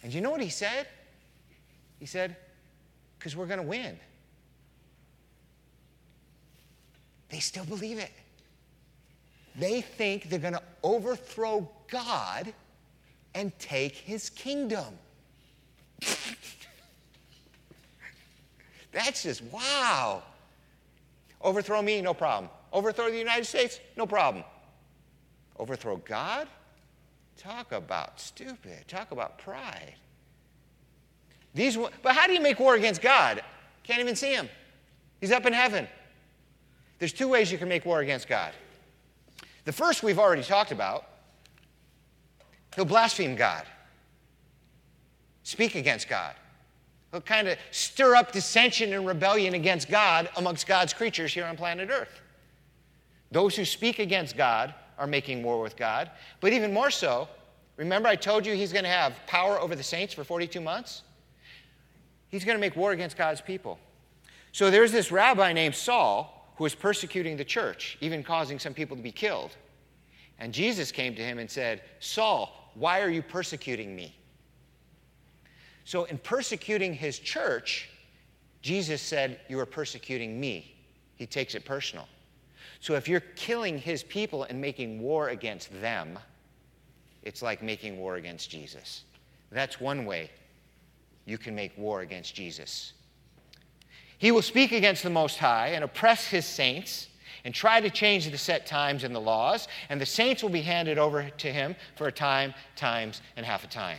And 0.03 0.13
you 0.13 0.21
know 0.21 0.31
what 0.31 0.43
he 0.43 0.51
said? 0.51 0.89
He 2.01 2.07
said, 2.07 2.37
Because 3.19 3.37
we're 3.37 3.47
going 3.47 3.61
to 3.61 3.67
win. 3.67 3.99
They 7.29 7.39
still 7.39 7.65
believe 7.65 7.99
it. 7.99 8.11
They 9.57 9.81
think 9.81 10.29
they're 10.29 10.39
going 10.39 10.55
to 10.55 10.63
overthrow 10.83 11.69
God 11.89 12.53
and 13.35 13.57
take 13.59 13.95
his 13.95 14.31
kingdom. 14.31 14.99
That's 18.93 19.25
just 19.25 19.43
wow. 19.45 20.23
Overthrow 21.41 21.83
me, 21.83 22.01
no 22.01 22.15
problem. 22.15 22.51
Overthrow 22.73 23.11
the 23.11 23.19
United 23.19 23.45
States, 23.45 23.81
no 23.97 24.07
problem. 24.07 24.45
Overthrow 25.59 25.97
God? 25.99 26.49
Talk 27.37 27.73
about 27.73 28.21
stupid. 28.21 28.87
Talk 28.89 29.11
about 29.11 29.39
pride. 29.39 29.95
These, 31.55 31.77
but 32.03 32.15
how 32.15 32.27
do 32.27 32.33
you 32.33 32.41
make 32.41 32.59
war 32.59 32.75
against 32.75 33.03
God? 33.03 33.43
Can't 33.83 34.01
even 34.01 34.17
see 34.17 34.33
him. 34.33 34.49
He's 35.21 35.31
up 35.31 35.47
in 35.47 35.53
heaven. 35.53 35.87
There's 36.99 37.13
two 37.13 37.29
ways 37.29 37.53
you 37.53 37.59
can 37.59 37.69
make 37.69 37.85
war 37.85 38.01
against 38.01 38.29
God. 38.29 38.53
The 39.65 39.73
first 39.73 40.03
we've 40.03 40.19
already 40.19 40.43
talked 40.43 40.73
about. 40.73 41.07
He'll 42.75 42.85
blaspheme 42.85 43.37
God, 43.37 43.65
speak 45.45 45.77
against 45.77 46.09
God. 46.09 46.35
He'll 47.13 47.21
kind 47.21 47.47
of 47.47 47.57
stir 47.71 48.17
up 48.17 48.33
dissension 48.33 48.93
and 48.93 49.07
rebellion 49.07 49.55
against 49.55 49.89
God 49.89 50.29
amongst 50.37 50.67
God's 50.67 50.93
creatures 50.93 51.33
here 51.33 51.45
on 51.45 51.57
planet 51.57 51.89
Earth. 51.91 52.21
Those 53.31 53.55
who 53.55 53.65
speak 53.65 54.01
against 54.01 54.37
God 54.37 54.75
are 54.99 55.07
making 55.07 55.45
war 55.45 55.61
with 55.63 55.77
God. 55.77 56.11
But 56.41 56.53
even 56.53 56.73
more 56.73 56.91
so, 56.91 57.29
remember 57.77 58.09
I 58.09 58.17
told 58.17 58.45
you 58.45 58.55
he's 58.55 58.73
going 58.73 58.85
to 58.85 58.91
have 58.91 59.15
power 59.29 59.61
over 59.61 59.77
the 59.77 59.83
saints 59.83 60.13
for 60.13 60.25
42 60.25 60.61
months? 60.61 61.03
He's 62.29 62.45
going 62.45 62.57
to 62.57 62.61
make 62.61 62.75
war 62.75 62.91
against 62.91 63.17
God's 63.17 63.41
people. 63.41 63.79
So 64.51 64.71
there's 64.71 64.91
this 64.91 65.13
rabbi 65.13 65.53
named 65.53 65.77
Saul 65.77 66.44
who 66.57 66.65
was 66.65 66.75
persecuting 66.75 67.37
the 67.37 67.45
church, 67.45 67.99
even 68.01 68.23
causing 68.23 68.59
some 68.59 68.75
people 68.75 68.97
to 68.97 69.03
be 69.03 69.13
killed. 69.13 69.51
And 70.39 70.53
Jesus 70.53 70.93
came 70.93 71.15
to 71.15 71.23
him 71.23 71.39
and 71.39 71.51
said, 71.51 71.83
Saul, 72.01 72.71
why 72.75 73.01
are 73.01 73.11
you 73.11 73.23
persecuting 73.23 73.95
me? 73.95 74.15
So, 75.85 76.05
in 76.05 76.19
persecuting 76.19 76.95
his 76.95 77.19
church, 77.19 77.91
Jesus 78.63 79.03
said, 79.03 79.41
You 79.49 79.61
are 79.61 79.67
persecuting 79.67 80.41
me. 80.41 80.75
He 81.17 81.27
takes 81.27 81.55
it 81.55 81.65
personal. 81.65 82.09
So, 82.81 82.95
if 82.95 83.07
you're 83.07 83.21
killing 83.21 83.79
his 83.79 84.03
people 84.03 84.45
and 84.45 84.61
making 84.61 85.01
war 85.01 85.29
against 85.29 85.69
them, 85.81 86.19
it's 87.23 87.43
like 87.43 87.63
making 87.63 87.99
war 87.99 88.17
against 88.17 88.51
Jesus. 88.51 89.05
That's 89.51 89.81
one 89.81 90.07
way 90.07 90.31
you 91.27 91.39
can 91.39 91.55
make 91.55 91.77
war 91.77 92.01
against 92.01 92.35
Jesus. 92.35 92.95
He 94.25 94.33
will 94.33 94.41
speak 94.41 94.73
against 94.73 95.03
the 95.03 95.11
Most 95.11 95.37
High 95.37 95.73
and 95.75 95.85
oppress 95.85 96.27
his 96.27 96.47
saints 96.47 97.09
and 97.45 97.55
try 97.55 97.79
to 97.79 97.91
change 97.91 98.31
the 98.31 98.39
set 98.39 98.67
times 98.67 99.05
and 99.05 99.15
the 99.15 99.21
laws, 99.21 99.69
and 99.91 100.01
the 100.01 100.07
saints 100.07 100.43
will 100.43 100.49
be 100.49 100.63
handed 100.63 100.97
over 100.97 101.29
to 101.29 101.53
him 101.53 101.77
for 101.95 102.07
a 102.07 102.13
time, 102.13 102.55
times, 102.75 103.21
and 103.37 103.45
half 103.45 103.65
a 103.65 103.67
time. 103.67 103.99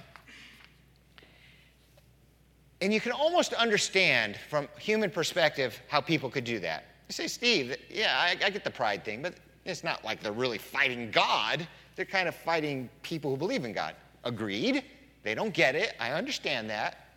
And 2.82 2.92
you 2.92 3.00
can 3.00 3.12
almost 3.12 3.54
understand 3.54 4.40
from 4.50 4.68
human 4.80 5.12
perspective 5.12 5.80
how 5.90 6.02
people 6.02 6.32
could 6.32 6.44
do 6.44 6.58
that. 6.58 6.86
You 7.08 7.14
say, 7.14 7.28
Steve, 7.28 7.78
yeah, 7.88 8.18
I, 8.18 8.32
I 8.44 8.50
get 8.50 8.64
the 8.64 8.72
pride 8.72 9.06
thing, 9.06 9.22
but 9.22 9.36
it's 9.64 9.84
not 9.84 10.04
like 10.04 10.24
they're 10.24 10.32
really 10.32 10.58
fighting 10.58 11.12
God. 11.12 11.68
They're 11.96 12.04
kind 12.04 12.28
of 12.28 12.34
fighting 12.34 12.90
people 13.04 13.30
who 13.30 13.38
believe 13.38 13.64
in 13.64 13.74
God. 13.74 13.94
Agreed. 14.24 14.86
They 15.22 15.36
don't 15.36 15.54
get 15.54 15.76
it. 15.76 15.94
I 16.00 16.14
understand 16.14 16.68
that. 16.72 17.10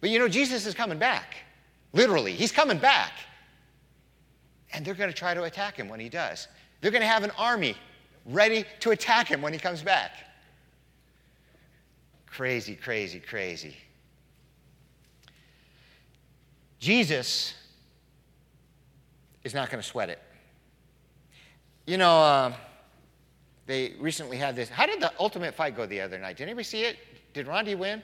But 0.00 0.10
you 0.10 0.18
know, 0.18 0.26
Jesus 0.26 0.66
is 0.66 0.74
coming 0.74 0.98
back. 0.98 1.36
Literally, 1.92 2.32
he's 2.32 2.52
coming 2.52 2.78
back. 2.78 3.12
And 4.72 4.84
they're 4.84 4.94
going 4.94 5.10
to 5.10 5.16
try 5.16 5.34
to 5.34 5.44
attack 5.44 5.76
him 5.76 5.88
when 5.88 6.00
he 6.00 6.08
does. 6.08 6.48
They're 6.80 6.90
going 6.90 7.02
to 7.02 7.08
have 7.08 7.24
an 7.24 7.32
army 7.38 7.76
ready 8.26 8.64
to 8.80 8.90
attack 8.90 9.28
him 9.28 9.40
when 9.40 9.52
he 9.52 9.58
comes 9.58 9.82
back. 9.82 10.12
Crazy, 12.26 12.74
crazy, 12.74 13.18
crazy. 13.18 13.76
Jesus 16.78 17.54
is 19.42 19.54
not 19.54 19.70
going 19.70 19.82
to 19.82 19.88
sweat 19.88 20.10
it. 20.10 20.20
You 21.86 21.96
know, 21.96 22.20
uh, 22.20 22.52
they 23.66 23.94
recently 23.98 24.36
had 24.36 24.54
this. 24.54 24.68
How 24.68 24.86
did 24.86 25.00
the 25.00 25.12
ultimate 25.18 25.54
fight 25.54 25.74
go 25.74 25.86
the 25.86 26.00
other 26.00 26.18
night? 26.18 26.36
Did 26.36 26.44
anybody 26.44 26.64
see 26.64 26.82
it? 26.82 26.98
Did 27.32 27.46
Ronda 27.46 27.76
win? 27.76 28.02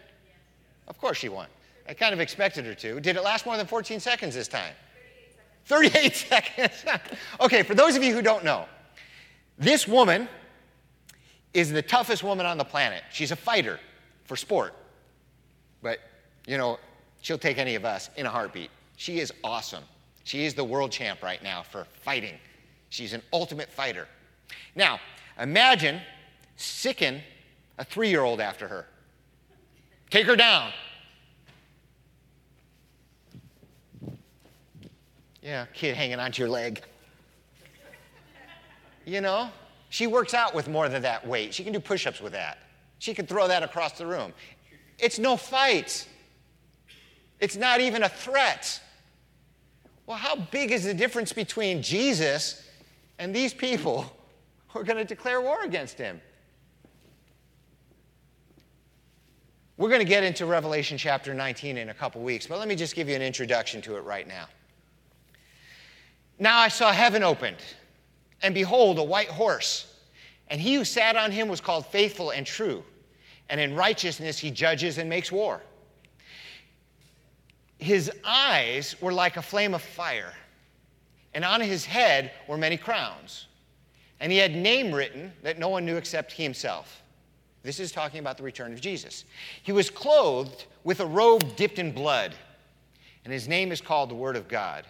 Of 0.89 0.99
course 0.99 1.19
she 1.19 1.29
won. 1.29 1.49
I 1.89 1.95
kind 1.95 2.15
of 2.15 2.21
expected 2.21 2.65
her 2.67 2.75
to. 2.75 3.01
Did 3.01 3.17
it 3.17 3.23
last 3.23 3.47
more 3.47 3.57
than 3.57 3.67
14 3.67 4.01
seconds 4.01 4.35
this 4.35 4.49
time? 4.49 4.75
38 5.67 6.15
seconds. 6.17 6.85
okay, 7.41 7.63
for 7.63 7.75
those 7.75 7.97
of 7.97 8.03
you 8.03 8.15
who 8.15 8.23
don't 8.23 8.45
know, 8.45 8.67
this 9.59 9.87
woman 9.87 10.29
is 11.53 11.71
the 11.71 11.83
toughest 11.83 12.23
woman 12.23 12.47
on 12.47 12.59
the 12.59 12.65
planet. 12.65 13.03
She's 13.13 13.31
a 13.31 13.37
fighter 13.37 13.79
for 14.25 14.37
sport. 14.37 14.75
But, 15.83 16.01
you 16.47 16.59
know, 16.59 16.79
she'll 17.21 17.39
take 17.39 17.59
any 17.59 17.75
of 17.75 17.85
us 17.85 18.11
in 18.17 18.27
a 18.27 18.31
heartbeat. 18.31 18.71
She 18.97 19.21
is 19.21 19.33
awesome. 19.45 19.85
She 20.25 20.45
is 20.47 20.55
the 20.55 20.65
world 20.65 20.91
champ 20.91 21.23
right 21.23 21.43
now 21.43 21.63
for 21.63 21.87
fighting. 22.03 22.35
She's 22.89 23.13
an 23.13 23.23
ultimate 23.33 23.71
fighter. 23.71 24.09
Now, 24.75 24.99
imagine 25.39 26.01
sicken 26.57 27.21
a 27.79 27.85
three 27.85 28.09
year 28.09 28.23
old 28.23 28.41
after 28.41 28.67
her. 28.69 28.87
Take 30.11 30.27
her 30.27 30.37
down. 30.37 30.73
Yeah, 35.45 35.67
kid 35.75 35.95
hanging 35.95 36.19
onto 36.19 36.41
your 36.41 36.49
leg. 36.49 36.83
You 39.05 39.21
know, 39.21 39.51
she 39.91 40.07
works 40.07 40.33
out 40.33 40.55
with 40.55 40.69
more 40.69 40.89
than 40.89 41.03
that 41.03 41.27
weight. 41.27 41.53
She 41.53 41.63
can 41.63 41.75
do 41.75 41.81
push 41.81 42.07
ups 42.07 42.23
with 42.23 42.33
that. 42.33 42.59
She 42.99 43.13
can 43.13 43.27
throw 43.27 43.47
that 43.47 43.63
across 43.63 43.93
the 43.93 44.07
room. 44.07 44.33
It's 44.99 45.19
no 45.19 45.37
fight, 45.37 46.09
it's 47.41 47.57
not 47.57 47.83
even 47.83 48.05
a 48.05 48.09
threat. 48.09 48.81
Well, 50.07 50.17
how 50.17 50.37
big 50.37 50.71
is 50.71 50.85
the 50.85 50.95
difference 50.95 51.33
between 51.33 51.83
Jesus 51.83 52.67
and 53.19 53.35
these 53.35 53.53
people 53.53 54.11
who 54.69 54.81
are 54.81 54.85
going 54.85 54.99
to 54.99 55.05
declare 55.05 55.43
war 55.43 55.63
against 55.63 55.99
him? 55.99 56.21
We're 59.77 59.89
going 59.89 60.01
to 60.01 60.07
get 60.07 60.25
into 60.25 60.47
Revelation 60.47 60.97
chapter 60.97 61.35
19 61.35 61.77
in 61.77 61.89
a 61.91 61.95
couple 61.95 62.23
weeks, 62.23 62.47
but 62.47 62.59
let 62.59 62.69
me 62.69 62.77
just 62.77 62.95
give 62.95 63.09
you 63.09 63.17
an 63.17 63.23
introduction 63.23 63.83
to 63.83 63.97
it 63.97 64.05
right 64.05 64.27
now. 64.27 64.47
Now 66.39 66.59
I 66.59 66.69
saw 66.69 66.93
heaven 66.93 67.23
opened, 67.23 67.59
and 68.43 68.55
behold, 68.55 68.99
a 68.99 69.05
white 69.05 69.29
horse. 69.29 69.87
And 70.49 70.61
he 70.61 70.75
who 70.75 70.85
sat 70.85 71.17
on 71.17 71.31
him 71.31 71.49
was 71.49 71.61
called 71.61 71.87
faithful 71.87 72.31
and 72.31 72.47
true. 72.47 72.85
And 73.49 73.61
in 73.61 73.75
righteousness 73.75 74.39
he 74.39 74.51
judges 74.51 74.99
and 74.99 75.09
makes 75.09 75.31
war. 75.31 75.63
His 77.79 78.11
eyes 78.25 78.97
were 79.01 79.13
like 79.13 79.37
a 79.37 79.43
flame 79.43 79.75
of 79.75 79.83
fire, 79.83 80.33
and 81.35 81.45
on 81.45 81.61
his 81.61 81.85
head 81.85 82.31
were 82.49 82.57
many 82.57 82.77
crowns. 82.77 83.47
And 84.21 84.33
he 84.33 84.39
had 84.39 84.55
name 84.55 84.93
written 84.93 85.33
that 85.43 85.59
no 85.59 85.69
one 85.69 85.85
knew 85.85 85.97
except 85.97 86.33
he 86.33 86.43
himself. 86.43 87.03
This 87.63 87.81
is 87.81 87.93
talking 87.93 88.21
about 88.21 88.37
the 88.37 88.43
return 88.43 88.73
of 88.73 88.81
Jesus. 88.81 89.25
He 89.63 89.73
was 89.73 89.91
clothed 89.91 90.67
with 90.85 91.01
a 91.01 91.07
robe 91.07 91.57
dipped 91.57 91.79
in 91.79 91.93
blood, 91.93 92.35
and 93.25 93.33
his 93.33 93.49
name 93.49 93.73
is 93.73 93.81
called 93.81 94.11
the 94.11 94.15
Word 94.15 94.37
of 94.37 94.49
God. 94.49 94.87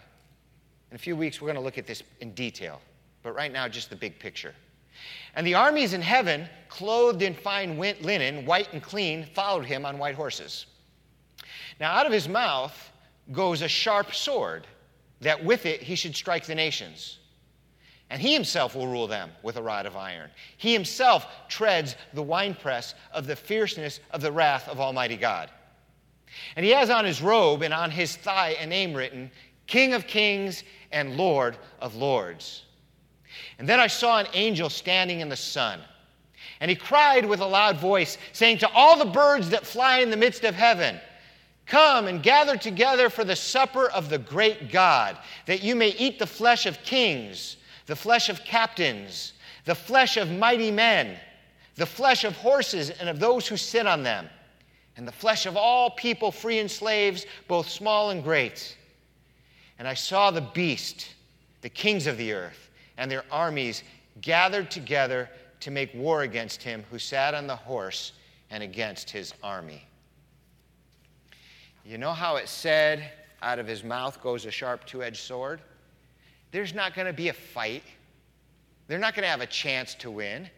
In 0.95 0.97
a 0.97 1.03
few 1.03 1.17
weeks, 1.17 1.41
we're 1.41 1.47
going 1.47 1.57
to 1.57 1.61
look 1.61 1.77
at 1.77 1.85
this 1.85 2.03
in 2.21 2.31
detail, 2.31 2.79
but 3.21 3.35
right 3.35 3.51
now, 3.51 3.67
just 3.67 3.89
the 3.89 3.97
big 3.97 4.17
picture. 4.17 4.55
And 5.35 5.45
the 5.45 5.53
armies 5.53 5.91
in 5.91 6.01
heaven, 6.01 6.47
clothed 6.69 7.21
in 7.21 7.33
fine 7.33 7.77
linen, 7.77 8.45
white 8.45 8.71
and 8.71 8.81
clean, 8.81 9.25
followed 9.25 9.65
him 9.65 9.85
on 9.85 9.97
white 9.97 10.15
horses. 10.15 10.67
Now, 11.81 11.91
out 11.91 12.05
of 12.05 12.13
his 12.13 12.29
mouth 12.29 12.93
goes 13.33 13.61
a 13.61 13.67
sharp 13.67 14.15
sword, 14.15 14.67
that 15.19 15.43
with 15.43 15.65
it 15.65 15.81
he 15.81 15.95
should 15.95 16.15
strike 16.15 16.45
the 16.45 16.55
nations. 16.55 17.19
And 18.09 18.21
he 18.21 18.33
himself 18.33 18.73
will 18.73 18.87
rule 18.87 19.07
them 19.07 19.31
with 19.43 19.57
a 19.57 19.61
rod 19.61 19.85
of 19.85 19.97
iron. 19.97 20.29
He 20.55 20.71
himself 20.71 21.27
treads 21.49 21.97
the 22.13 22.23
winepress 22.23 22.95
of 23.11 23.27
the 23.27 23.35
fierceness 23.35 23.99
of 24.11 24.21
the 24.21 24.31
wrath 24.31 24.69
of 24.69 24.79
Almighty 24.79 25.17
God. 25.17 25.49
And 26.55 26.65
he 26.65 26.71
has 26.71 26.89
on 26.89 27.03
his 27.03 27.21
robe 27.21 27.63
and 27.63 27.73
on 27.73 27.91
his 27.91 28.15
thigh 28.15 28.55
a 28.61 28.65
name 28.65 28.93
written 28.93 29.29
King 29.67 29.93
of 29.93 30.07
Kings 30.07 30.63
and 30.91 31.17
Lord 31.17 31.57
of 31.79 31.95
Lords. 31.95 32.63
And 33.59 33.67
then 33.67 33.79
I 33.79 33.87
saw 33.87 34.19
an 34.19 34.27
angel 34.33 34.69
standing 34.69 35.19
in 35.19 35.29
the 35.29 35.35
sun. 35.35 35.79
And 36.59 36.69
he 36.69 36.75
cried 36.75 37.25
with 37.25 37.41
a 37.41 37.45
loud 37.45 37.77
voice, 37.77 38.17
saying 38.31 38.59
to 38.59 38.69
all 38.71 38.97
the 38.97 39.05
birds 39.05 39.49
that 39.49 39.65
fly 39.65 39.99
in 39.99 40.09
the 40.09 40.17
midst 40.17 40.43
of 40.43 40.55
heaven, 40.55 40.99
Come 41.65 42.07
and 42.07 42.21
gather 42.21 42.57
together 42.57 43.09
for 43.09 43.23
the 43.23 43.35
supper 43.35 43.89
of 43.89 44.09
the 44.09 44.19
great 44.19 44.71
God, 44.71 45.17
that 45.47 45.63
you 45.63 45.75
may 45.75 45.89
eat 45.89 46.19
the 46.19 46.27
flesh 46.27 46.65
of 46.65 46.81
kings, 46.83 47.57
the 47.87 47.95
flesh 47.95 48.29
of 48.29 48.43
captains, 48.43 49.33
the 49.65 49.75
flesh 49.75 50.15
of 50.17 50.29
mighty 50.29 50.69
men, 50.69 51.17
the 51.75 51.85
flesh 51.85 52.23
of 52.23 52.37
horses 52.37 52.91
and 52.91 53.09
of 53.09 53.19
those 53.19 53.47
who 53.47 53.57
sit 53.57 53.87
on 53.87 54.03
them, 54.03 54.29
and 54.95 55.07
the 55.07 55.11
flesh 55.11 55.45
of 55.45 55.57
all 55.57 55.89
people, 55.89 56.31
free 56.31 56.59
and 56.59 56.69
slaves, 56.69 57.25
both 57.47 57.67
small 57.67 58.11
and 58.11 58.23
great. 58.23 58.77
And 59.77 59.87
I 59.87 59.93
saw 59.93 60.31
the 60.31 60.41
beast, 60.41 61.09
the 61.61 61.69
kings 61.69 62.07
of 62.07 62.17
the 62.17 62.31
earth, 62.33 62.69
and 62.97 63.09
their 63.09 63.25
armies 63.31 63.83
gathered 64.21 64.71
together 64.71 65.29
to 65.59 65.71
make 65.71 65.93
war 65.93 66.21
against 66.21 66.61
him 66.61 66.83
who 66.89 66.99
sat 66.99 67.33
on 67.33 67.47
the 67.47 67.55
horse 67.55 68.13
and 68.49 68.63
against 68.63 69.09
his 69.09 69.33
army. 69.43 69.85
You 71.85 71.97
know 71.97 72.13
how 72.13 72.37
it 72.37 72.47
said, 72.47 73.11
out 73.41 73.59
of 73.59 73.67
his 73.67 73.83
mouth 73.83 74.21
goes 74.21 74.45
a 74.45 74.51
sharp 74.51 74.85
two 74.85 75.03
edged 75.03 75.21
sword? 75.21 75.61
There's 76.51 76.73
not 76.73 76.95
going 76.95 77.07
to 77.07 77.13
be 77.13 77.29
a 77.29 77.33
fight. 77.33 77.83
They're 78.87 78.99
not 78.99 79.13
going 79.13 79.23
to 79.23 79.29
have 79.29 79.41
a 79.41 79.47
chance 79.47 79.93
to 79.95 80.09
win. 80.09 80.49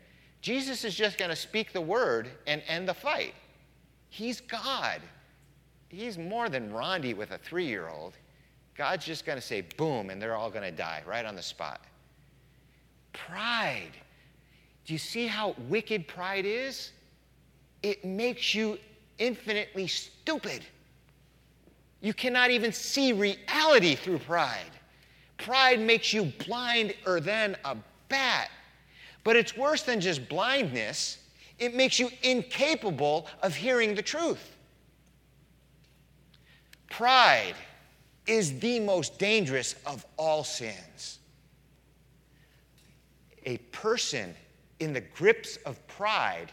Jesus 0.41 0.85
is 0.85 0.95
just 0.95 1.17
going 1.17 1.29
to 1.29 1.35
speak 1.35 1.73
the 1.73 1.81
word 1.81 2.29
and 2.45 2.61
end 2.67 2.87
the 2.87 2.93
fight. 2.93 3.33
He's 4.09 4.39
God. 4.41 5.01
He's 5.89 6.17
more 6.17 6.49
than 6.49 6.71
Ronda 6.71 7.15
with 7.15 7.31
a 7.31 7.37
three 7.37 7.65
year 7.65 7.89
old. 7.89 8.13
God's 8.77 9.05
just 9.05 9.25
going 9.25 9.37
to 9.37 9.41
say, 9.41 9.61
boom, 9.75 10.11
and 10.11 10.21
they're 10.21 10.35
all 10.35 10.51
going 10.51 10.63
to 10.63 10.71
die 10.71 11.01
right 11.07 11.25
on 11.25 11.35
the 11.35 11.41
spot. 11.41 11.81
Pride. 13.11 13.91
Do 14.85 14.93
you 14.93 14.99
see 14.99 15.25
how 15.25 15.55
wicked 15.67 16.07
pride 16.07 16.45
is? 16.45 16.91
It 17.81 18.05
makes 18.05 18.53
you 18.53 18.77
infinitely 19.17 19.87
stupid. 19.87 20.63
You 22.01 22.13
cannot 22.13 22.51
even 22.51 22.71
see 22.71 23.13
reality 23.13 23.95
through 23.95 24.19
pride. 24.19 24.71
Pride 25.39 25.79
makes 25.79 26.13
you 26.13 26.31
blinder 26.45 27.19
than 27.19 27.57
a 27.65 27.75
bat. 28.09 28.51
But 29.23 29.35
it's 29.35 29.57
worse 29.57 29.81
than 29.81 29.99
just 29.99 30.29
blindness, 30.29 31.17
it 31.57 31.73
makes 31.73 31.99
you 31.99 32.09
incapable 32.21 33.27
of 33.41 33.55
hearing 33.55 33.95
the 33.95 34.03
truth. 34.03 34.55
Pride 36.89 37.55
is 38.27 38.59
the 38.59 38.79
most 38.81 39.17
dangerous 39.17 39.75
of 39.85 40.05
all 40.17 40.43
sins. 40.43 41.19
A 43.45 43.57
person 43.71 44.35
in 44.79 44.93
the 44.93 45.01
grips 45.01 45.57
of 45.65 45.85
pride 45.87 46.51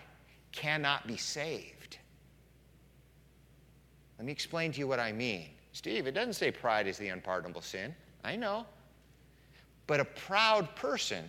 cannot 0.52 1.06
be 1.06 1.16
saved. 1.16 1.98
Let 4.18 4.26
me 4.26 4.32
explain 4.32 4.72
to 4.72 4.78
you 4.78 4.86
what 4.86 5.00
I 5.00 5.12
mean. 5.12 5.48
Steve, 5.72 6.06
it 6.06 6.12
doesn't 6.12 6.34
say 6.34 6.52
pride 6.52 6.86
is 6.86 6.96
the 6.96 7.08
unpardonable 7.08 7.60
sin. 7.60 7.94
I 8.22 8.36
know. 8.36 8.64
But 9.88 9.98
a 9.98 10.04
proud 10.04 10.74
person, 10.76 11.28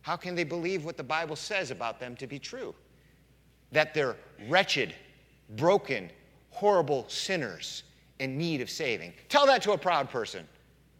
how 0.00 0.16
can 0.16 0.34
they 0.34 0.44
believe 0.44 0.86
what 0.86 0.96
the 0.96 1.04
Bible 1.04 1.36
says 1.36 1.70
about 1.70 2.00
them 2.00 2.16
to 2.16 2.26
be 2.26 2.38
true? 2.38 2.74
That 3.70 3.92
they're 3.92 4.16
wretched, 4.48 4.94
broken, 5.50 6.10
horrible 6.50 7.04
sinners 7.08 7.84
in 8.18 8.36
need 8.36 8.60
of 8.60 8.70
saving. 8.70 9.12
Tell 9.28 9.46
that 9.46 9.62
to 9.62 9.72
a 9.72 9.78
proud 9.78 10.10
person. 10.10 10.46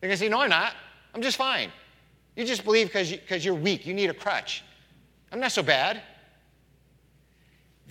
They're 0.00 0.08
going 0.08 0.18
to 0.18 0.24
say, 0.24 0.28
No, 0.28 0.40
I'm 0.40 0.50
not. 0.50 0.74
I'm 1.14 1.22
just 1.22 1.36
fine. 1.36 1.72
You 2.36 2.44
just 2.44 2.64
believe 2.64 2.86
because 2.86 3.10
you, 3.10 3.18
you're 3.28 3.54
weak. 3.54 3.86
You 3.86 3.94
need 3.94 4.10
a 4.10 4.14
crutch. 4.14 4.62
I'm 5.32 5.40
not 5.40 5.52
so 5.52 5.62
bad. 5.62 6.02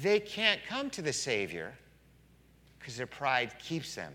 They 0.01 0.19
can't 0.19 0.61
come 0.67 0.89
to 0.91 1.01
the 1.01 1.11
Savior 1.11 1.73
because 2.79 2.95
their 2.95 3.07
pride 3.07 3.51
keeps 3.59 3.95
them 3.95 4.13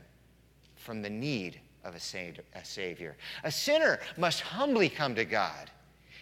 from 0.76 1.02
the 1.02 1.10
need 1.10 1.60
of 1.84 1.94
a, 1.94 2.64
Savior. 2.64 3.16
A 3.44 3.50
sinner 3.50 3.98
must 4.16 4.40
humbly 4.40 4.88
come 4.88 5.14
to 5.16 5.24
God, 5.24 5.70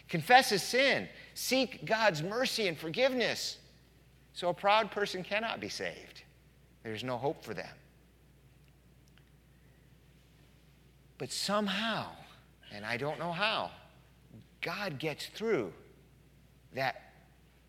confess 0.08 0.50
his 0.50 0.62
sin, 0.62 1.08
seek 1.34 1.84
God's 1.84 2.22
mercy 2.22 2.66
and 2.66 2.76
forgiveness. 2.76 3.58
So 4.32 4.48
a 4.48 4.54
proud 4.54 4.90
person 4.90 5.22
cannot 5.22 5.60
be 5.60 5.68
saved. 5.68 6.22
There's 6.82 7.04
no 7.04 7.18
hope 7.18 7.44
for 7.44 7.54
them. 7.54 7.68
But 11.20 11.30
somehow, 11.30 12.06
and 12.72 12.82
I 12.82 12.96
don't 12.96 13.18
know 13.18 13.30
how, 13.30 13.70
God 14.62 14.98
gets 14.98 15.26
through 15.26 15.70
that 16.72 17.12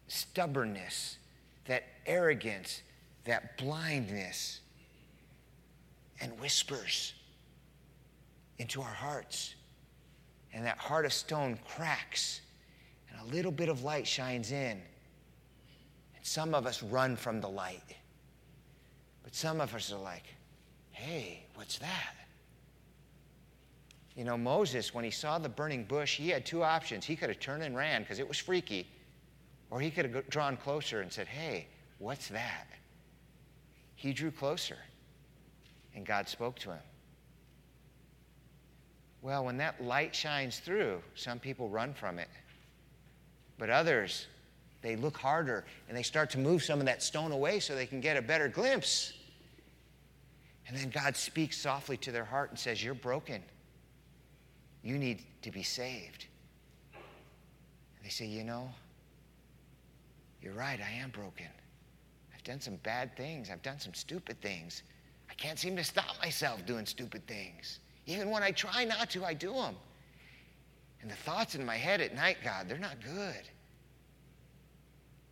stubbornness, 0.07 1.17
that 1.65 1.83
arrogance, 2.05 2.81
that 3.25 3.57
blindness, 3.57 4.61
and 6.21 6.31
whispers 6.39 7.13
into 8.57 8.81
our 8.81 8.87
hearts. 8.87 9.53
And 10.53 10.65
that 10.65 10.77
heart 10.77 11.05
of 11.05 11.11
stone 11.11 11.59
cracks, 11.67 12.39
and 13.09 13.19
a 13.19 13.35
little 13.35 13.51
bit 13.51 13.67
of 13.67 13.83
light 13.83 14.07
shines 14.07 14.53
in. 14.53 14.81
And 16.15 16.23
some 16.23 16.55
of 16.55 16.65
us 16.65 16.81
run 16.81 17.17
from 17.17 17.41
the 17.41 17.49
light. 17.49 17.97
But 19.23 19.35
some 19.35 19.59
of 19.59 19.75
us 19.75 19.91
are 19.91 19.99
like, 19.99 20.23
Hey, 20.91 21.47
what's 21.55 21.77
that? 21.79 22.15
You 24.15 24.25
know, 24.25 24.37
Moses, 24.37 24.93
when 24.93 25.05
he 25.05 25.11
saw 25.11 25.37
the 25.37 25.49
burning 25.49 25.85
bush, 25.85 26.17
he 26.17 26.29
had 26.29 26.45
two 26.45 26.63
options. 26.63 27.05
He 27.05 27.15
could 27.15 27.29
have 27.29 27.39
turned 27.39 27.63
and 27.63 27.75
ran 27.75 28.01
because 28.01 28.19
it 28.19 28.27
was 28.27 28.37
freaky, 28.37 28.87
or 29.69 29.79
he 29.79 29.89
could 29.89 30.13
have 30.13 30.29
drawn 30.29 30.57
closer 30.57 31.01
and 31.01 31.11
said, 31.11 31.27
Hey, 31.27 31.67
what's 31.99 32.27
that? 32.29 32.67
He 33.95 34.13
drew 34.13 34.31
closer, 34.31 34.77
and 35.95 36.05
God 36.05 36.27
spoke 36.27 36.59
to 36.59 36.71
him. 36.71 36.79
Well, 39.21 39.45
when 39.45 39.57
that 39.57 39.83
light 39.83 40.15
shines 40.15 40.59
through, 40.59 41.01
some 41.15 41.39
people 41.39 41.69
run 41.69 41.93
from 41.93 42.17
it. 42.17 42.27
But 43.59 43.69
others, 43.69 44.25
they 44.81 44.95
look 44.95 45.15
harder 45.15 45.63
and 45.87 45.95
they 45.95 46.01
start 46.01 46.31
to 46.31 46.39
move 46.39 46.63
some 46.63 46.79
of 46.79 46.87
that 46.87 47.03
stone 47.03 47.31
away 47.31 47.59
so 47.59 47.75
they 47.75 47.85
can 47.85 48.01
get 48.01 48.17
a 48.17 48.21
better 48.21 48.47
glimpse. 48.47 49.13
And 50.67 50.75
then 50.75 50.89
God 50.89 51.15
speaks 51.15 51.57
softly 51.57 51.97
to 51.97 52.11
their 52.11 52.25
heart 52.25 52.49
and 52.49 52.57
says, 52.57 52.83
You're 52.83 52.95
broken. 52.95 53.43
You 54.83 54.97
need 54.97 55.23
to 55.43 55.51
be 55.51 55.63
saved. 55.63 56.25
And 56.93 58.05
they 58.05 58.09
say, 58.09 58.25
You 58.25 58.43
know, 58.43 58.69
you're 60.41 60.53
right, 60.53 60.79
I 60.79 60.91
am 60.97 61.11
broken. 61.11 61.47
I've 62.33 62.43
done 62.43 62.59
some 62.59 62.77
bad 62.77 63.15
things, 63.15 63.49
I've 63.51 63.61
done 63.61 63.79
some 63.79 63.93
stupid 63.93 64.41
things. 64.41 64.83
I 65.29 65.33
can't 65.35 65.57
seem 65.57 65.75
to 65.77 65.83
stop 65.83 66.15
myself 66.21 66.65
doing 66.65 66.85
stupid 66.85 67.25
things. 67.27 67.79
Even 68.05 68.29
when 68.29 68.43
I 68.43 68.51
try 68.51 68.83
not 68.83 69.09
to, 69.11 69.23
I 69.23 69.33
do 69.33 69.53
them. 69.53 69.75
And 71.01 71.09
the 71.09 71.15
thoughts 71.15 71.55
in 71.55 71.65
my 71.65 71.77
head 71.77 72.01
at 72.01 72.13
night, 72.13 72.37
God, 72.43 72.67
they're 72.67 72.77
not 72.77 72.97
good. 73.03 73.47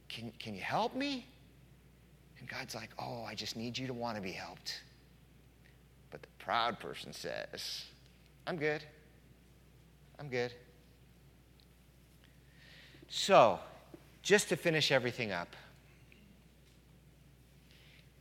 Can, 0.07 0.31
can 0.39 0.55
you 0.55 0.61
help 0.61 0.95
me? 0.95 1.27
And 2.39 2.47
God's 2.47 2.75
like, 2.75 2.89
Oh, 2.99 3.23
I 3.27 3.35
just 3.35 3.55
need 3.55 3.77
you 3.77 3.87
to 3.87 3.93
want 3.93 4.15
to 4.15 4.21
be 4.21 4.31
helped. 4.31 4.81
But 6.11 6.21
the 6.21 6.27
proud 6.39 6.79
person 6.79 7.13
says, 7.13 7.85
I'm 8.47 8.57
good. 8.57 8.83
I'm 10.19 10.27
good. 10.27 10.53
So, 13.07 13.59
just 14.21 14.49
to 14.49 14.57
finish 14.57 14.91
everything 14.91 15.31
up, 15.31 15.55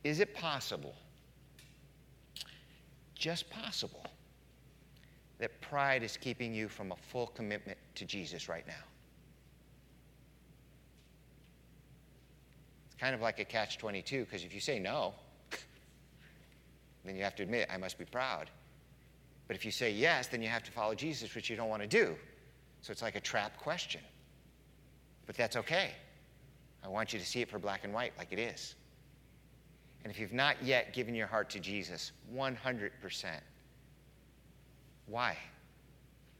is 0.03 0.21
it 0.21 0.33
possible, 0.33 0.95
just 3.15 3.49
possible, 3.49 4.05
that 5.39 5.59
pride 5.61 6.01
is 6.01 6.15
keeping 6.15 6.53
you 6.53 6.69
from 6.69 6.91
a 6.91 6.95
full 6.95 7.27
commitment 7.27 7.77
to 7.95 8.05
Jesus 8.05 8.47
right 8.47 8.65
now? 8.65 8.73
It's 12.87 12.99
kind 12.99 13.13
of 13.13 13.21
like 13.21 13.39
a 13.39 13.45
catch 13.45 13.77
22 13.77 14.23
because 14.23 14.45
if 14.45 14.53
you 14.53 14.61
say 14.61 14.79
no, 14.79 15.13
then 17.03 17.15
you 17.17 17.23
have 17.23 17.35
to 17.35 17.43
admit, 17.43 17.67
I 17.71 17.77
must 17.77 17.97
be 17.97 18.05
proud. 18.05 18.49
But 19.49 19.55
if 19.55 19.65
you 19.65 19.71
say 19.71 19.89
yes, 19.89 20.27
then 20.27 20.43
you 20.43 20.47
have 20.47 20.61
to 20.61 20.71
follow 20.71 20.93
Jesus, 20.93 21.33
which 21.33 21.49
you 21.49 21.55
don't 21.55 21.69
want 21.69 21.81
to 21.81 21.87
do. 21.87 22.15
So 22.81 22.91
it's 22.91 23.01
like 23.01 23.15
a 23.15 23.19
trap 23.19 23.57
question. 23.57 23.99
But 25.25 25.35
that's 25.35 25.55
okay. 25.55 25.89
I 26.83 26.87
want 26.87 27.13
you 27.13 27.19
to 27.19 27.25
see 27.25 27.41
it 27.41 27.49
for 27.49 27.57
black 27.57 27.83
and 27.83 27.91
white 27.91 28.13
like 28.15 28.31
it 28.31 28.37
is. 28.37 28.75
And 30.03 30.13
if 30.13 30.19
you've 30.19 30.33
not 30.33 30.63
yet 30.63 30.93
given 30.93 31.15
your 31.15 31.25
heart 31.25 31.49
to 31.49 31.59
Jesus 31.59 32.11
100%, 32.31 32.91
why? 35.07 35.35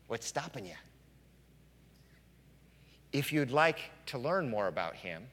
What's 0.06 0.28
stopping 0.28 0.68
you? 0.68 0.76
If 3.12 3.34
you'd 3.34 3.50
like 3.50 3.90
to 4.06 4.20
learn 4.20 4.48
more 4.48 4.68
about 4.68 4.96
him, 4.96 5.24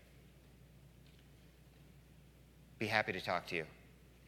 be 2.79 2.87
happy 2.87 3.13
to 3.13 3.21
talk 3.21 3.47
to 3.49 3.57
you 3.57 3.67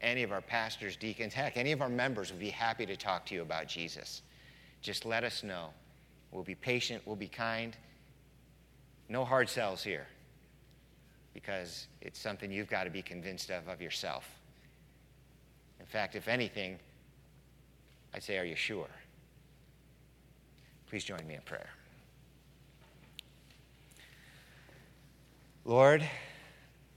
any 0.00 0.22
of 0.22 0.32
our 0.32 0.40
pastors, 0.40 0.96
deacons, 0.96 1.34
heck, 1.34 1.56
any 1.56 1.72
of 1.72 1.82
our 1.82 1.88
members 1.88 2.30
would 2.30 2.40
be 2.40 2.50
happy 2.50 2.86
to 2.86 2.96
talk 2.96 3.26
to 3.26 3.34
you 3.34 3.42
about 3.42 3.66
Jesus. 3.66 4.22
Just 4.80 5.04
let 5.04 5.24
us 5.24 5.42
know. 5.42 5.70
We'll 6.30 6.44
be 6.44 6.54
patient, 6.54 7.02
we'll 7.04 7.16
be 7.16 7.28
kind. 7.28 7.76
No 9.08 9.24
hard 9.24 9.48
sells 9.48 9.82
here 9.82 10.06
because 11.34 11.86
it's 12.00 12.18
something 12.18 12.52
you've 12.52 12.68
got 12.68 12.84
to 12.84 12.90
be 12.90 13.02
convinced 13.02 13.50
of 13.50 13.68
of 13.68 13.80
yourself. 13.80 14.28
In 15.80 15.86
fact, 15.86 16.14
if 16.14 16.28
anything, 16.28 16.78
I'd 18.14 18.22
say, 18.22 18.38
Are 18.38 18.44
you 18.44 18.56
sure? 18.56 18.88
Please 20.88 21.04
join 21.04 21.26
me 21.26 21.34
in 21.34 21.40
prayer. 21.42 21.68
Lord, 25.64 26.02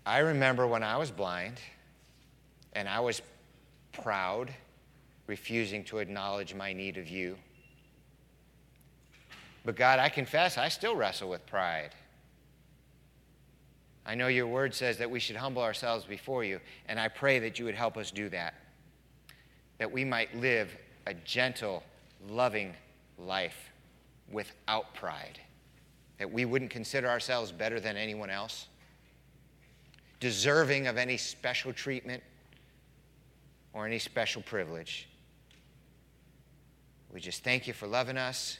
I 0.05 0.19
remember 0.19 0.65
when 0.65 0.81
I 0.81 0.97
was 0.97 1.11
blind 1.11 1.59
and 2.73 2.87
I 2.87 2.99
was 2.99 3.21
proud, 3.91 4.53
refusing 5.27 5.83
to 5.85 5.99
acknowledge 5.99 6.53
my 6.53 6.73
need 6.73 6.97
of 6.97 7.07
you. 7.07 7.37
But 9.63 9.75
God, 9.75 9.99
I 9.99 10.09
confess, 10.09 10.57
I 10.57 10.69
still 10.69 10.95
wrestle 10.95 11.29
with 11.29 11.45
pride. 11.45 11.91
I 14.05 14.15
know 14.15 14.27
your 14.27 14.47
word 14.47 14.73
says 14.73 14.97
that 14.97 15.11
we 15.11 15.19
should 15.19 15.35
humble 15.35 15.61
ourselves 15.61 16.05
before 16.05 16.43
you, 16.43 16.59
and 16.87 16.99
I 16.99 17.07
pray 17.07 17.39
that 17.39 17.59
you 17.59 17.65
would 17.65 17.75
help 17.75 17.97
us 17.97 18.09
do 18.09 18.29
that. 18.29 18.55
That 19.77 19.91
we 19.91 20.03
might 20.03 20.35
live 20.35 20.75
a 21.05 21.13
gentle, 21.13 21.83
loving 22.27 22.73
life 23.19 23.69
without 24.31 24.93
pride. 24.95 25.39
That 26.17 26.31
we 26.31 26.45
wouldn't 26.45 26.71
consider 26.71 27.07
ourselves 27.07 27.51
better 27.51 27.79
than 27.79 27.97
anyone 27.97 28.31
else, 28.31 28.67
deserving 30.19 30.87
of 30.87 30.97
any 30.97 31.17
special 31.17 31.71
treatment 31.71 32.23
or 33.73 33.85
any 33.85 33.99
special 33.99 34.41
privilege. 34.41 35.07
We 37.11 37.19
just 37.19 37.43
thank 37.43 37.67
you 37.67 37.73
for 37.73 37.87
loving 37.87 38.17
us 38.17 38.57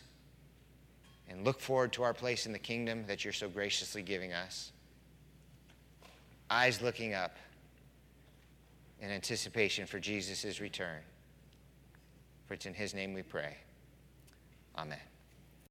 and 1.30 1.46
look 1.46 1.60
forward 1.60 1.94
to 1.94 2.04
our 2.04 2.14
place 2.14 2.46
in 2.46 2.52
the 2.52 2.60
kingdom 2.60 3.06
that 3.08 3.24
you're 3.24 3.34
so 3.34 3.48
graciously 3.48 4.02
giving 4.02 4.34
us. 4.34 4.72
Eyes 6.50 6.82
looking 6.82 7.14
up 7.14 7.38
in 9.00 9.10
anticipation 9.10 9.86
for 9.86 10.00
Jesus' 10.00 10.60
return. 10.60 11.00
For 12.46 12.56
it's 12.56 12.66
in 12.66 12.74
his 12.74 12.94
name 12.94 13.14
we 13.14 13.24
pray. 13.24 13.56
Amen. 14.78 15.11